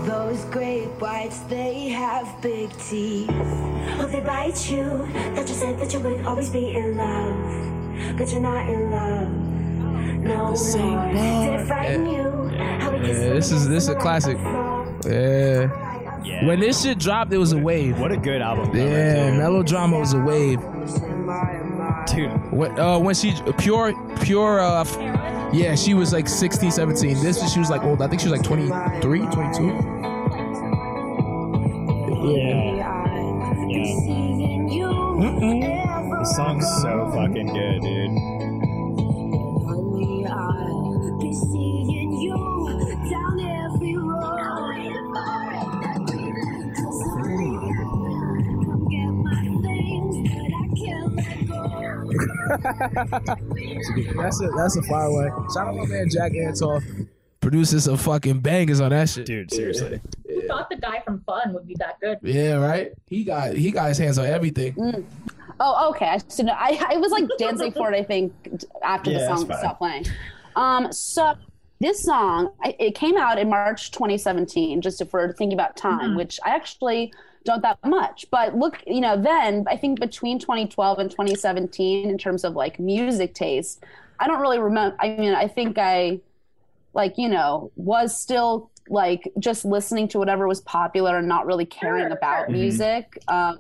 [0.05, 3.29] Those great whites, they have big teeth.
[3.99, 5.09] Will they bite you?
[5.35, 8.17] That you said that you would always be in love.
[8.19, 9.31] But you're not in love.
[10.23, 11.13] No more.
[11.13, 12.49] Did it frighten you?
[12.81, 14.37] How we kissed Yeah, this is this is a classic.
[15.07, 15.71] Yeah.
[16.25, 16.45] Yeah.
[16.47, 17.99] When this shit dropped, it was a wave.
[18.01, 18.67] what a good album.
[18.67, 19.37] cover, Yeah, too.
[19.39, 20.59] melodrama was a wave.
[22.07, 23.93] Dude, When, uh, when she pure
[24.23, 24.97] pure uh, f-
[25.53, 27.23] yeah, she was like 16, 17.
[27.23, 28.01] This she was like old.
[28.01, 29.67] I think she was like 23, 22.
[32.37, 33.07] yeah.
[36.19, 38.36] The song's so fucking good, dude.
[54.17, 55.29] That's a that's a far away.
[55.55, 57.09] Shout out my man Jack Antonoff.
[57.41, 59.27] Produces some fucking bangers on that shit.
[59.27, 60.01] Dude, seriously.
[60.27, 62.19] Who thought the guy from Fun would be that good?
[62.23, 62.93] Yeah, right.
[63.07, 64.75] He got he got his hands on everything.
[65.61, 66.07] Oh, okay.
[66.07, 66.55] I should know.
[66.57, 67.97] I, I was like dancing for it.
[67.97, 68.33] I think
[68.83, 70.07] after Yeah, the song stopped playing.
[70.57, 71.35] Um, so
[71.81, 74.81] this song it came out in March 2017.
[74.81, 77.13] Just if we're thinking about time, which I actually
[77.47, 78.27] don't that much.
[78.31, 82.79] But look, you know, then I think between 2012 and 2017, in terms of like
[82.79, 83.85] music taste,
[84.19, 84.97] I don't really remember.
[85.01, 86.21] I mean, I think I
[86.93, 91.67] like you know was still like just listening to whatever was popular and not really
[91.67, 92.51] caring about sure.
[92.51, 93.19] music.
[93.29, 93.59] Um,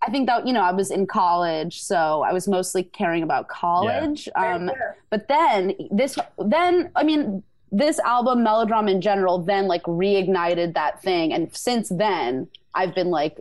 [0.00, 3.48] I think that you know I was in college, so I was mostly caring about
[3.48, 4.28] college.
[4.36, 4.70] Um,
[5.10, 11.02] but then this, then I mean, this album, Melodrama in general, then like reignited that
[11.02, 13.40] thing, and since then I've been like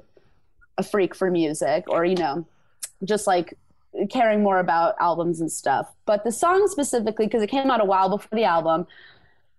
[0.77, 2.45] a freak for music, or you know,
[3.03, 3.57] just like
[4.09, 5.91] caring more about albums and stuff.
[6.05, 8.85] But the song specifically, because it came out a while before the album,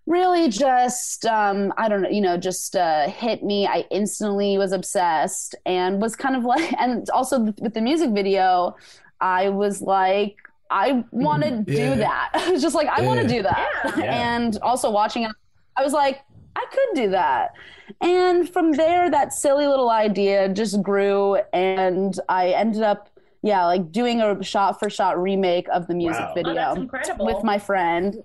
[0.07, 3.67] really just um, I don't know, you know, just uh, hit me.
[3.67, 8.77] I instantly was obsessed and was kind of like, and also with the music video,
[9.21, 10.37] I was like.
[10.71, 11.71] I want to mm-hmm.
[11.73, 11.95] Yeah.
[11.95, 12.31] do that.
[12.35, 13.69] I was just like, I want to do that.
[13.85, 13.99] Yeah.
[14.05, 14.37] Yeah.
[14.37, 15.33] And also watching it,
[15.77, 16.23] I was like,
[16.57, 17.53] I could do that.
[18.01, 23.09] And from there, that silly little idea just grew, and I ended up,
[23.43, 26.35] yeah, like doing a shot for shot remake of the music Wow.
[26.35, 27.27] Video Oh, that's incredible.
[27.27, 28.23] with my friend.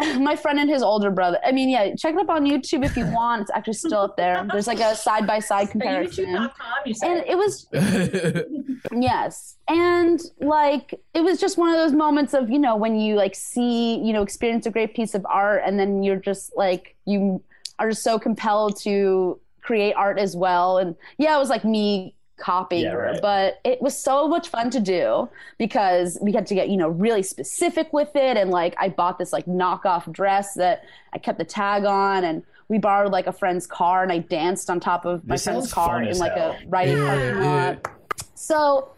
[0.18, 1.38] My friend and his older brother.
[1.44, 3.42] I mean, yeah, check it up on YouTube if you want.
[3.42, 4.46] It's actually still up there.
[4.50, 6.26] There's like a side by side comparison.
[6.26, 6.52] YouTube.com,
[6.86, 7.66] you And it was
[8.92, 9.56] Yes.
[9.68, 13.34] And like it was just one of those moments of, you know, when you like
[13.34, 17.42] see, you know, experience a great piece of art and then you're just like you
[17.78, 20.78] are just so compelled to create art as well.
[20.78, 23.22] And yeah, it was like me copying Yeah, her, right.
[23.22, 26.88] but it was so much fun to do because we had to get, you know,
[26.88, 31.38] really specific with it and like I bought this like knockoff dress that I kept
[31.38, 35.04] the tag on and we borrowed like a friend's car and I danced on top
[35.04, 36.56] of my This friend's car in like hell.
[36.60, 37.66] a riding Yeah, parking yeah.
[37.66, 37.88] lot
[38.34, 38.88] so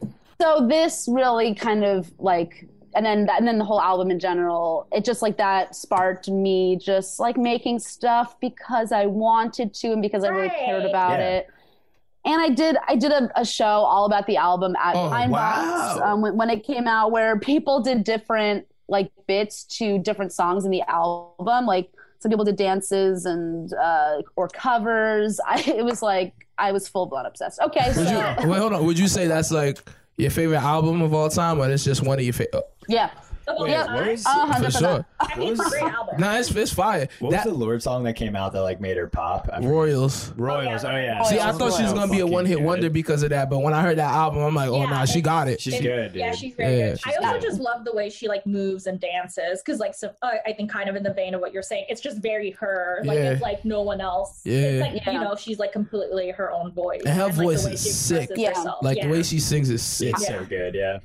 [0.41, 4.87] so this really kind of like and then and then the whole album in general
[4.93, 10.03] it just like that sparked me just like making stuff because i wanted to and
[10.03, 11.29] because i really cared about Yeah.
[11.39, 11.51] it
[12.25, 15.31] and i did i did a, a show all about the album at Oh, pine
[15.31, 20.33] box um, when, when it came out where people did different like bits to different
[20.33, 25.85] songs in the album like some people did dances and uh, or covers I, it
[25.85, 28.85] was like i was full-blown obsessed okay so you, wait, hold on.
[28.87, 29.79] Would you say that's like
[30.17, 32.63] your favorite album of all time, or it's just one of your favorite?
[32.89, 33.11] yeah
[33.47, 33.95] Of all yeah.
[33.95, 35.07] what was- Uh, For sure.
[35.21, 36.21] I think it's a great album.
[36.21, 37.09] Nah, it's, it's fire.
[37.19, 39.49] What That was the Lorde song that came out that like made her pop?
[39.53, 39.61] I.
[39.61, 40.33] Royals.
[40.37, 40.85] Royals.
[40.85, 41.23] Oh yeah.
[41.25, 43.61] See, I thought she was gonna be a one hit wonder because of that, but
[43.61, 45.61] when I heard that album, I'm like, oh Yeah, nah, she got it.
[45.61, 46.21] She's And- good, dude.
[46.21, 47.01] Yeah, she's very Yeah, good.
[47.01, 47.43] she's I also good.
[47.43, 50.71] just love the way she like moves and dances because like so, uh, I think
[50.71, 53.01] kind of in the vein of what you're saying, it's just very her.
[53.05, 53.33] Like Yeah.
[53.33, 54.41] it's like no one else.
[54.45, 54.55] Yeah.
[54.55, 55.13] It's like Yeah.
[55.13, 57.03] you know she's like completely her own voice.
[57.05, 58.31] And her like, voice way is sick.
[58.37, 58.51] Yeah.
[58.51, 58.83] herself.
[58.83, 60.15] Like the way she sings is sick.
[60.15, 60.75] It's so good.
[60.75, 60.99] Yeah.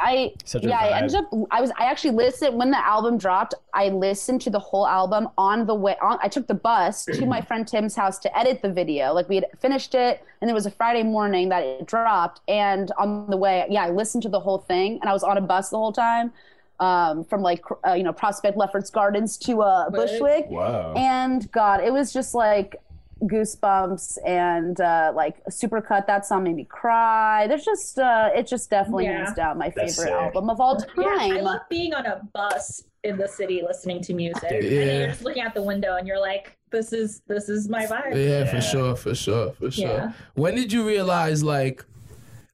[0.00, 1.30] I Such a yeah, I ended up.
[1.50, 1.70] I was.
[1.78, 3.54] I actually listened when the album dropped.
[3.74, 5.96] I listened to the whole album on the way.
[6.00, 9.12] On, I took the bus to my friend Tim's house to edit the video.
[9.12, 12.40] Like we had finished it, and it was a Friday morning that it dropped.
[12.48, 15.36] And on the way, yeah, I listened to the whole thing, and I was on
[15.36, 16.32] a bus the whole time.
[16.80, 20.94] um, from like uh, you know Prospect Lefferts Gardens to uh, Bushwick, Whoa.
[20.96, 22.76] and God, it was just like
[23.22, 26.06] goosebumps and uh, like supercut.
[26.06, 27.46] That song made me cry.
[27.46, 29.24] There's just uh, it just definitely Yeah.
[29.24, 30.20] hands down my That's favorite sick.
[30.22, 31.44] album of all Yeah, I time.
[31.44, 34.50] love being on a bus in the city listening to music.
[34.50, 34.70] And Yeah.
[34.84, 37.86] then you're just looking out the window and you're like, this is this is my
[37.86, 38.14] vibe.
[38.14, 38.44] Yeah, Yeah.
[38.50, 39.86] for sure, for sure, for sure.
[39.88, 40.12] Yeah.
[40.34, 41.84] When did you realize like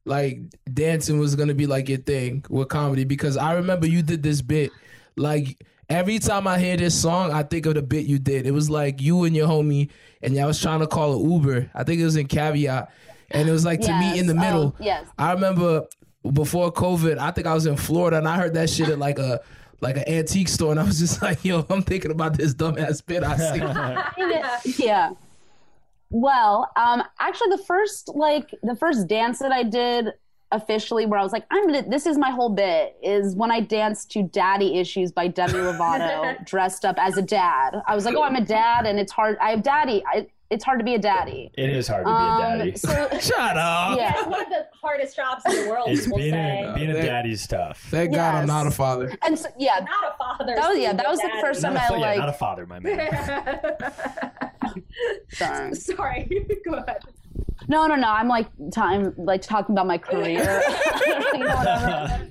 [0.05, 0.39] like
[0.73, 3.05] dancing was gonna be like your thing with comedy?
[3.05, 4.71] Because I remember you did this bit
[5.17, 5.59] like
[5.89, 8.47] every time I hear this song, I think of the bit you did.
[8.47, 9.91] It was like you and your homie
[10.25, 11.71] and y'all was trying to call an Uber.
[11.75, 12.91] I think it was in Caveat.
[13.31, 14.75] And it was like to meet in the middle.
[14.79, 15.07] oh, yes.
[15.19, 15.87] I remember
[16.33, 19.19] before COVID, I think I was in Florida and I heard that shit at like
[19.19, 19.41] a
[19.81, 23.05] like an antique store and I was just like, yo, I'm thinking about this dumbass
[23.05, 23.37] bit I
[24.65, 24.83] see.
[24.85, 25.11] yeah.
[26.11, 30.13] Well, um, actually, the first like the first dance that I did
[30.55, 33.61] officially, where I was like, I'm gonna, this is my whole bit, is when I
[33.61, 37.83] danced to "Daddy Issues" by Demi Lovato, dressed up as a dad.
[37.87, 39.37] I was like, oh, I'm a dad, and it's hard.
[39.41, 40.03] I have daddy.
[40.07, 41.51] I, it's hard to be a daddy.
[41.55, 42.77] It is hard to be Um, a daddy.
[42.77, 42.89] so
[43.21, 43.97] Shut up.
[43.99, 44.13] yeah.
[44.19, 46.63] It's one of the hardest jobs in the world, It's being say.
[46.69, 47.81] a, being a daddy's tough.
[47.91, 49.17] Thank God I'm not a father.
[49.23, 50.55] And so, yeah, Not a father.
[50.55, 52.19] That was- yeah, that a was the first Not time a, I fa- yeah, like-
[52.19, 53.61] not a father, my man.
[55.31, 55.75] sorry.
[55.75, 56.47] Sorry.
[56.69, 56.99] Go ahead.
[57.69, 58.09] No, no, no.
[58.09, 60.63] I'm like time like talking about my career.
[61.35, 62.29] You know,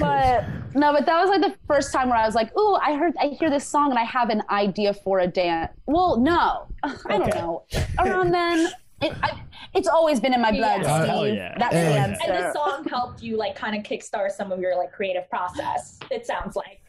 [0.00, 0.44] but
[0.74, 3.14] no, but that was like the first time where I was like, "Ooh, I heard,
[3.20, 7.18] I hear this song, and I have an idea for a dance." Well, no, I
[7.18, 7.38] don't Okay.
[7.38, 7.62] know.
[7.98, 8.68] Around then,
[9.02, 9.40] it, I,
[9.74, 10.98] it's always been in my blood, Yeah.
[11.02, 11.02] Steve.
[11.02, 11.54] Oh, hell yeah.
[11.58, 12.32] That's Hell the answer.
[12.32, 16.00] And this song helped you like kind of kickstart some of your like creative process.
[16.10, 16.80] It sounds like.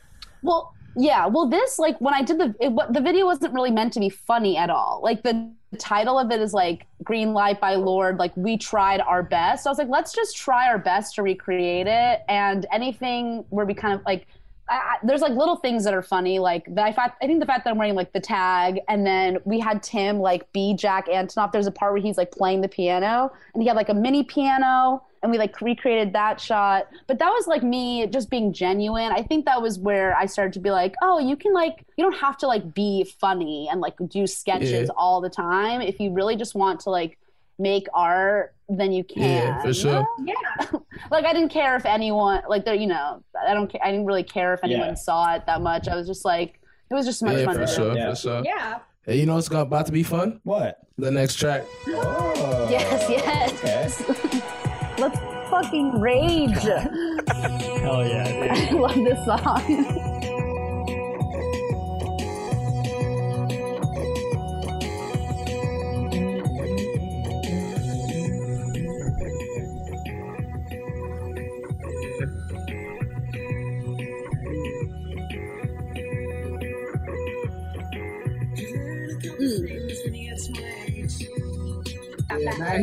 [0.41, 1.27] Well, yeah.
[1.27, 3.99] Well, this like when I did the it, what, the video wasn't really meant to
[3.99, 5.01] be funny at all.
[5.03, 8.17] Like the title of it is like "Green Light" by Lorde.
[8.17, 9.63] Like we tried our best.
[9.63, 12.21] So I was like, let's just try our best to recreate it.
[12.29, 14.27] And anything where we kind of like.
[14.69, 17.45] I, there's like little things that are funny, like the, I, fact, I think the
[17.45, 21.07] fact that I'm wearing like the tag, and then we had Tim like be Jack
[21.07, 21.51] Antonoff.
[21.51, 24.23] There's a part where he's like playing the piano, and he had like a mini
[24.23, 26.87] piano, and we like recreated that shot.
[27.07, 29.11] But that was like me just being genuine.
[29.11, 32.03] I think that was where I started to be like, oh, you can like you
[32.03, 34.85] don't have to like be funny and like do sketches Yeah.
[34.97, 35.81] all the time.
[35.81, 37.17] If you really just want to like
[37.59, 39.23] make art, then you can.
[39.23, 40.05] Yeah, for sure.
[40.25, 40.33] Yeah.
[41.11, 43.81] Like I didn't care if anyone like there, you know, I don't care.
[43.83, 44.93] I didn't really care if anyone Yeah.
[44.95, 45.87] saw it that much.
[45.87, 48.09] I was just like, it was just so much Yeah, fun for sure, Yeah.
[48.09, 48.41] for sure.
[48.45, 48.79] Yeah.
[49.03, 50.41] Hey, you know it's about to be fun?
[50.43, 50.79] What?
[50.97, 51.63] The next track.
[51.87, 52.67] Oh.
[52.69, 53.09] Yes,
[53.63, 54.09] yes.
[54.09, 54.41] Okay.
[54.99, 55.17] Let's
[55.49, 56.51] fucking rage.
[56.61, 58.51] Hell yeah, dude.
[58.51, 60.03] I love this song.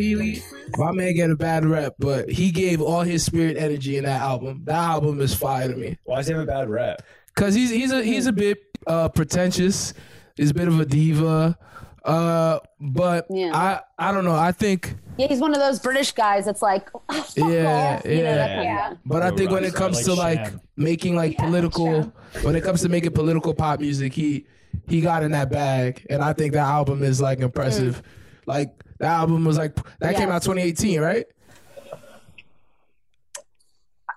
[0.01, 0.43] Yeah, Matt Healy,
[0.77, 4.21] my man get a bad rep, but he gave all his spirit energy in that
[4.21, 4.63] album.
[4.65, 5.99] That album is fire to me.
[6.05, 7.03] Why does he have a bad rep?
[7.37, 9.93] Cause he's he's a he's a bit uh pretentious.
[10.37, 11.59] He's a bit of a diva.
[12.05, 13.51] Uh but Yeah.
[13.57, 14.35] I I don't know.
[14.37, 18.07] I think Yeah, he's one of those British guys that's like, oh, fuck Yeah, off.
[18.07, 18.63] You know, that yeah.
[18.63, 18.95] Yeah.
[19.07, 20.61] but I think when it comes Like to like Sham.
[20.77, 22.03] making like political
[22.43, 24.47] when it comes to making political pop music, he
[24.87, 28.03] he got in that bag and I think that album is like impressive.
[28.47, 31.27] Like that album was like that came out 2018, right?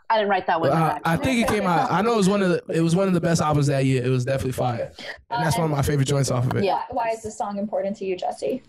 [0.10, 0.72] I didn't write that one.
[0.72, 0.98] Uh.
[1.04, 1.92] I think it came out.
[1.92, 2.64] I know it was one of the.
[2.70, 4.02] It was one of the best albums that year.
[4.04, 4.94] It was definitely fire,
[5.30, 6.64] and that's one of my favorite joints off of it.
[6.64, 6.84] Yeah.
[6.92, 8.64] Why is this song important to you, Jesse?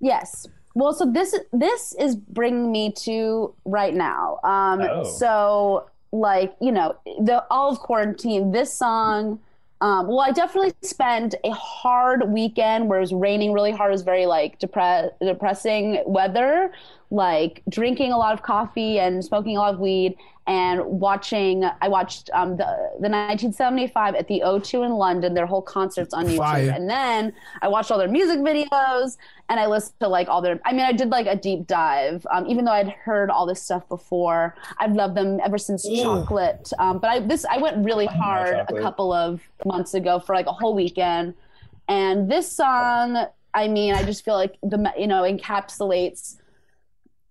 [0.00, 0.48] Yes.
[0.74, 4.40] Well, so this this is bringing me to right now.
[4.42, 5.04] Um, Oh.
[5.04, 8.50] So, like you know, the all of quarantine.
[8.50, 9.38] This song.
[9.80, 13.90] Um, well, I definitely spent a hard weekend where it was raining really hard.
[13.90, 16.72] It was very like depre- depressing weather.
[17.10, 21.68] Like drinking a lot of coffee and smoking a lot of weed and watching.
[21.80, 22.64] I watched um, the
[23.00, 25.34] the 1975 at the O2 in London.
[25.34, 26.72] Their whole concerts on YouTube, Fire.
[26.74, 27.32] and then
[27.62, 29.16] I watched all their music videos
[29.48, 30.60] and I listened to like all their.
[30.64, 33.62] I mean, I did like a deep dive, um, even though I'd heard all this
[33.62, 34.54] stuff before.
[34.78, 36.72] I've loved them ever since Chocolate.
[36.78, 40.46] Um, but I this I went really hard a couple of months ago for like
[40.46, 41.34] a whole weekend,
[41.88, 43.26] and this song.
[43.54, 46.36] I mean, I just feel like the you know encapsulates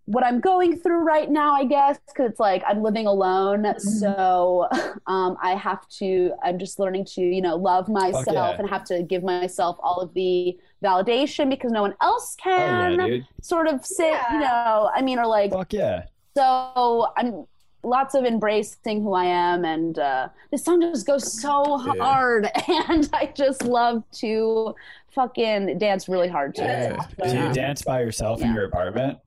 [0.06, 3.80] what I'm going through right now, I guess, because it's like I'm living alone.
[3.80, 4.68] So
[5.08, 8.56] um, I have to, I'm just learning to, you know, love myself yeah.
[8.60, 12.96] and have to give myself all of the validation because no one else Oh yeah,
[12.96, 14.34] can sort of sit, Yeah.
[14.34, 16.06] you know, I mean, or like, Fuck yeah.
[16.38, 17.46] so I'm
[17.86, 23.08] lots of embracing who I am, and uh, this song just goes so hard, and
[23.14, 24.76] I just love to
[25.12, 27.00] fucking dance really hard to it.
[27.24, 29.20] Do you dance by yourself in your apartment?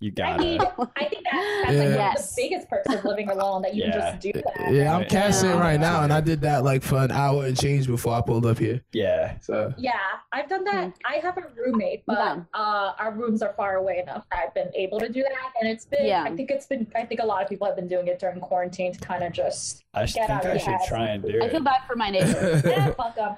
[0.00, 0.68] You I got mean, it.
[0.96, 1.37] I think that,
[1.72, 1.96] that's Yeah.
[2.04, 2.34] like Yes.
[2.34, 4.72] the biggest perks of living alone that you can just do that.
[4.72, 5.60] Yeah, I'm casting Yeah.
[5.60, 8.46] right now, and I did that like for an hour and change before I pulled
[8.46, 8.80] up here.
[8.92, 9.34] Yeah.
[9.40, 9.92] So Yeah,
[10.32, 10.92] I've done that.
[11.04, 12.36] I have a roommate, but Yeah.
[12.54, 15.68] uh, our rooms are far away enough that I've been able to do that, and
[15.70, 16.06] it's been.
[16.06, 16.22] Yeah.
[16.24, 16.86] I think it's been.
[16.94, 19.32] I think a lot of people have been doing it during quarantine to kind of
[19.32, 20.86] just I should Get think out of I your should house.
[20.88, 21.50] try and do I it.
[21.50, 22.64] feel bad for my neighbors.
[22.64, 23.36] eh, fuck them.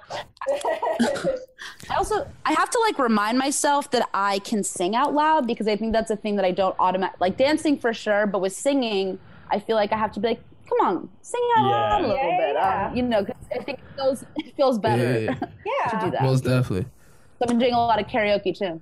[1.90, 5.68] I also I have to like remind myself that I can sing out loud because
[5.68, 8.52] I think that's a thing that I don't automatic like dancing for sure, but with
[8.52, 9.18] singing,
[9.50, 11.70] I feel like I have to be like, come on, sing out Yeah.
[11.76, 12.86] loud a little Yeah, bit, yeah.
[12.88, 15.90] um, you know, 'cause I think it feels it feels better Yeah.
[15.90, 16.22] to do that.
[16.22, 16.82] most definitely.
[16.84, 18.80] So I've been doing a lot of karaoke too.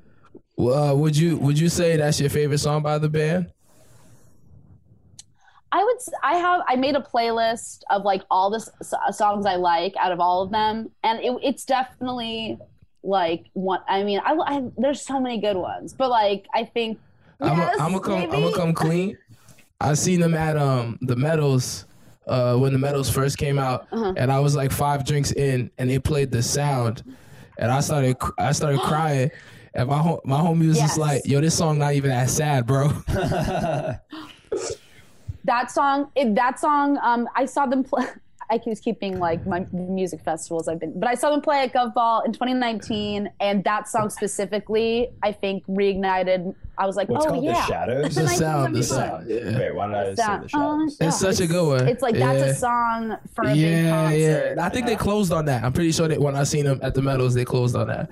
[0.57, 3.53] Well, uh, would you would you say that's your favorite song by the band?
[5.71, 5.97] I would.
[6.23, 6.63] I have.
[6.67, 10.19] I made a playlist of like all the s- s- songs I like out of
[10.21, 12.59] all of them, and it, it's definitely
[13.03, 13.81] like one.
[13.87, 16.99] I mean, I, I there's so many good ones, but like I think.
[17.41, 18.15] Yes, I'm gonna come.
[18.15, 18.43] I'm maybe.
[18.45, 19.19] gonna come clean.
[19.81, 21.85] I seen them at um the Meadows
[22.27, 24.13] uh when the Meadows first came out, Uh-huh.
[24.17, 27.03] and I was like five drinks in, and they played the sound,
[27.59, 29.31] and I started I started crying,
[29.75, 30.89] and my hom- my homie was Yes.
[30.89, 32.89] just like, "Yo, this song not even that sad, bro."
[35.45, 38.05] that song if that song um i saw them play
[38.51, 41.73] i keep keeping like my music festivals i've been but i saw them play at
[41.73, 47.31] govball in 2019 and that song specifically i think reignited i was like What's oh
[47.31, 48.15] called yeah the shadows?
[48.15, 49.29] the sound, the sound.
[49.29, 49.59] Yeah.
[49.59, 50.53] Wait, why did I say the shadows?
[50.55, 51.89] uh, It's yeah, such a good one.
[51.89, 52.45] it's like that's Yeah.
[52.47, 54.65] a song for a big concert yeah.
[54.67, 55.65] I think they closed on that.
[55.65, 58.11] I'm pretty sure that when I seen them at the Meadows, they closed on that.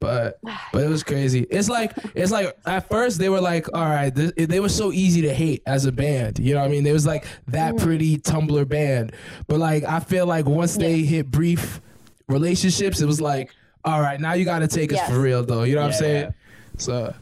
[0.00, 0.40] But
[0.72, 1.46] but it was crazy.
[1.50, 4.92] It's like it's like at first they were like, all right, this, they were so
[4.92, 6.38] easy to hate as a band.
[6.38, 6.84] You know what I mean?
[6.84, 9.12] They was like that pretty Tumblr band.
[9.46, 11.80] But like I feel like once they hit brief
[12.26, 13.50] relationships, it was like,
[13.84, 15.62] all right, now you got to take us for real though.
[15.62, 16.34] You know what I'm saying?
[16.78, 17.14] So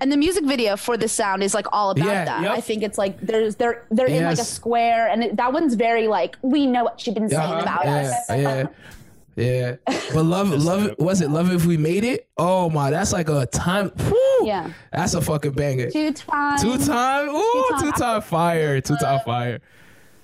[0.00, 2.50] and the music video for the sound is like all about Yeah, that yep.
[2.50, 5.74] i think it's like there's they're they're in like a square and it, that one's
[5.74, 7.62] very like we know what you've been saying Uh-huh.
[7.62, 8.66] about yeah, us yeah.
[9.36, 12.28] Yeah, but love, love, was it love if we made it?
[12.36, 13.90] Oh my, that's like a time.
[13.90, 14.70] Whew, Yeah.
[14.92, 15.90] that's a fucking banger.
[15.90, 17.80] two times Two time, ooh, Two-time.
[17.80, 19.60] two time fire, two time fire.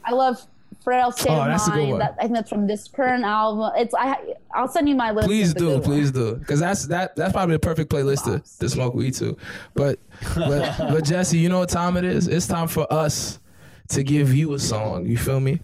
[0.04, 0.40] I love
[0.84, 1.98] Frail oh, State Oh, of that's a good one.
[1.98, 3.72] That, I think that's from this current album.
[3.76, 4.16] It's I.
[4.54, 5.26] I'll send you my list.
[5.28, 6.12] Please do, please ones.
[6.12, 9.36] do, because that's that that's probably the perfect playlist to, to smoke weed to.
[9.74, 9.98] But
[10.36, 12.28] but but Jesse, you know what time it is?
[12.28, 13.40] It's time for us
[13.88, 15.04] to give you a song.
[15.06, 15.60] You feel me?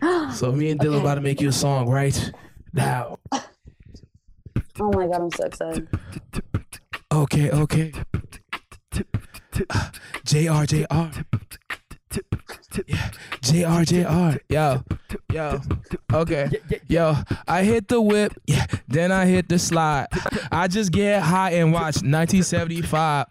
[0.34, 1.00] So me and Dylan Okay.
[1.00, 2.32] about to make you a song right
[2.72, 3.18] now.
[4.80, 5.88] Oh my god, I'm so excited.
[7.12, 7.92] Okay, okay.
[10.24, 11.10] JR, JR.
[12.86, 13.10] Yeah,
[13.42, 14.38] JR, JR.
[14.48, 14.84] Yo,
[15.32, 15.60] yo.
[16.12, 16.50] Okay.
[16.88, 17.16] Yo,
[17.46, 20.08] I hit the whip, yeah, then I hit the slide.
[20.50, 23.26] I just get high and watch 1975.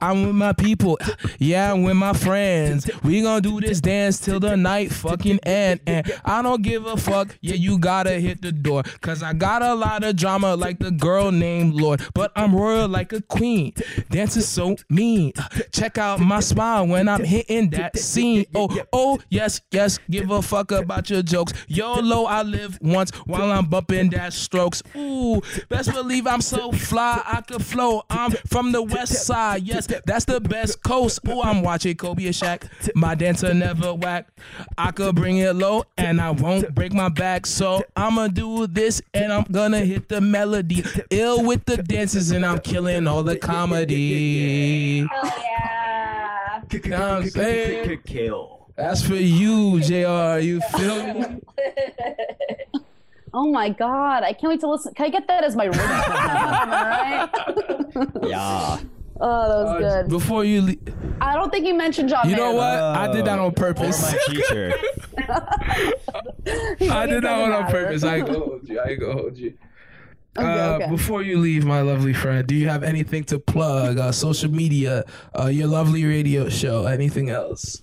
[0.00, 0.98] I'm with my people,
[1.38, 2.90] yeah, I'm with my friends.
[3.02, 5.80] We gonna do this dance till the night fucking end.
[5.86, 8.82] And I don't give a fuck, yeah, you gotta hit the door.
[9.00, 12.02] Cause I got a lot of drama like the girl named Lorde.
[12.14, 13.72] But I'm royal like a queen.
[14.10, 15.32] Dance is so mean.
[15.72, 18.46] Check out my smile when I'm hitting that scene.
[18.54, 21.52] Oh, oh, yes, yes, give a fuck about your jokes.
[21.68, 24.82] YOLO, I live once while I'm bumping that strokes.
[24.96, 28.02] Ooh, best believe I'm so fly, I could flow.
[28.10, 31.20] I'm from the west side, yes, that's the best coast.
[31.28, 32.68] Ooh, I'm watching Kobe and Shaq.
[32.94, 34.28] My dancer never whack.
[34.76, 37.46] I could bring it low and I won't break my back.
[37.46, 40.84] So I'ma do this and I'm gonna hit the melody.
[41.10, 45.06] Ill with the dances and I'm killing all the comedy.
[45.06, 46.62] Hell yeah.
[46.70, 48.00] You know I'm saying?
[48.04, 48.66] Kill.
[48.76, 50.38] That's for you, JR.
[50.38, 51.40] You feel me?
[53.34, 54.94] Oh my god, I can't wait to listen.
[54.94, 57.28] Can I get that as my ringtone?
[57.98, 58.28] All right.
[58.28, 58.78] Yeah.
[59.20, 60.10] Oh, that was good.
[60.10, 62.30] Before you leave, I don't think you mentioned John.
[62.30, 62.56] you know Mayer.
[62.58, 62.72] what?
[62.72, 64.00] I did that on purpose.
[64.00, 64.72] my teacher.
[66.92, 68.04] I did that one on purpose.
[68.04, 68.78] I go gonna hold you.
[68.78, 69.54] I ain't gonna hold you.
[70.38, 70.88] Okay, uh, okay.
[70.90, 73.98] Before you leave, my lovely friend, do you have anything to plug?
[73.98, 75.04] Uh, social media,
[75.36, 77.82] uh, your lovely radio show, anything else?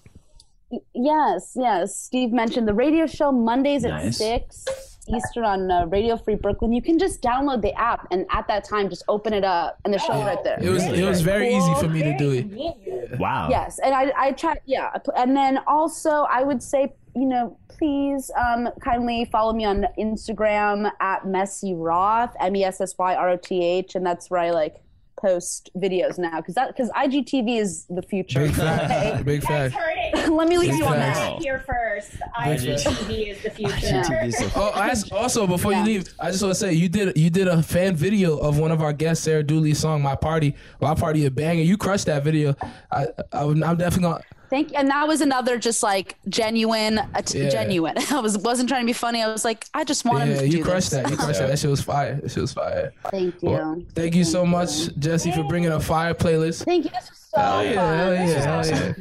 [0.94, 2.00] Yes, yes.
[2.00, 4.18] Steve mentioned the radio show Mondays at Nice.
[4.18, 4.66] six
[5.14, 6.74] Eastern on uh, Radio Free Brooklyn.
[6.74, 9.94] You can just download the app and at that time just open it up and
[9.94, 10.58] the show's right there.
[10.62, 13.20] It was it was very easy for me to do it.
[13.20, 13.50] Wow.
[13.50, 18.32] Yes, and I I try yeah, and then also I would say you know please
[18.40, 23.30] um kindly follow me on Instagram at Messy Roth M E S S Y R
[23.30, 24.85] O T H, and that's where I like
[25.30, 28.40] post videos now because that because IGTV is the future.
[28.42, 28.60] Big okay?
[28.62, 29.26] fact.
[29.26, 29.76] Big fact.
[30.30, 31.42] Let me leave You you on heard that.
[31.42, 32.12] here first.
[32.40, 33.72] IGTV is the future.
[33.74, 35.80] IGTV is so Oh, I s- also before Yeah.
[35.80, 38.60] you leave, I just want to say you did you did a fan video of
[38.60, 41.64] one of our guests, Sarah Dooley's song "My Party." My party a banger.
[41.64, 42.56] You crushed that video.
[42.92, 44.22] I, I am definitely gonna.
[44.56, 47.50] Thank and that was another just like genuine, a t- Yeah.
[47.50, 47.96] genuine.
[48.12, 49.22] I was wasn't trying to be funny.
[49.22, 51.02] I was like, I just wanted Yeah, to do you crushed this.
[51.02, 51.12] that.
[51.12, 51.48] You crushed that.
[51.50, 52.16] That shit was fire.
[52.22, 52.94] That shit was fire.
[53.12, 53.50] Thank you.
[53.50, 56.64] Well, thank you so much, Jesse, for bringing a fire playlist.
[56.64, 56.92] Thank you.
[56.92, 57.98] This was so Hell yeah, fun.
[57.98, 58.96] hell yeah, hell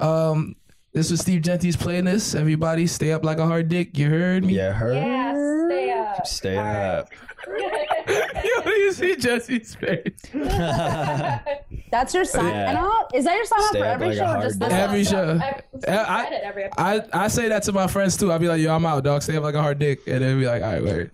[0.00, 0.28] yeah.
[0.30, 0.56] Um,
[0.94, 2.34] this was Steve Genty's playlist.
[2.34, 3.98] Everybody, stay up like a hard dick.
[3.98, 4.54] You heard me.
[4.56, 4.96] Yeah, heard.
[4.96, 6.26] Yeah, stay up.
[6.26, 6.74] Stay All right.
[7.00, 7.08] up.
[7.46, 7.68] Yo,
[8.78, 10.12] you see Jesse's face.
[11.90, 12.76] That's your sign Yeah.
[12.78, 13.14] out.
[13.14, 14.68] Is that your sign out Stay for every like show or just dick.
[14.68, 14.78] this?
[14.78, 15.04] Every one?
[15.04, 15.40] show.
[15.88, 17.02] I've I- every I.
[17.12, 18.30] I say that to my friends too.
[18.32, 19.22] I'll be like, yo, I'm out, dog.
[19.22, 20.00] Stay up like a hard dick.
[20.06, 21.10] And they'll be like, all right, word.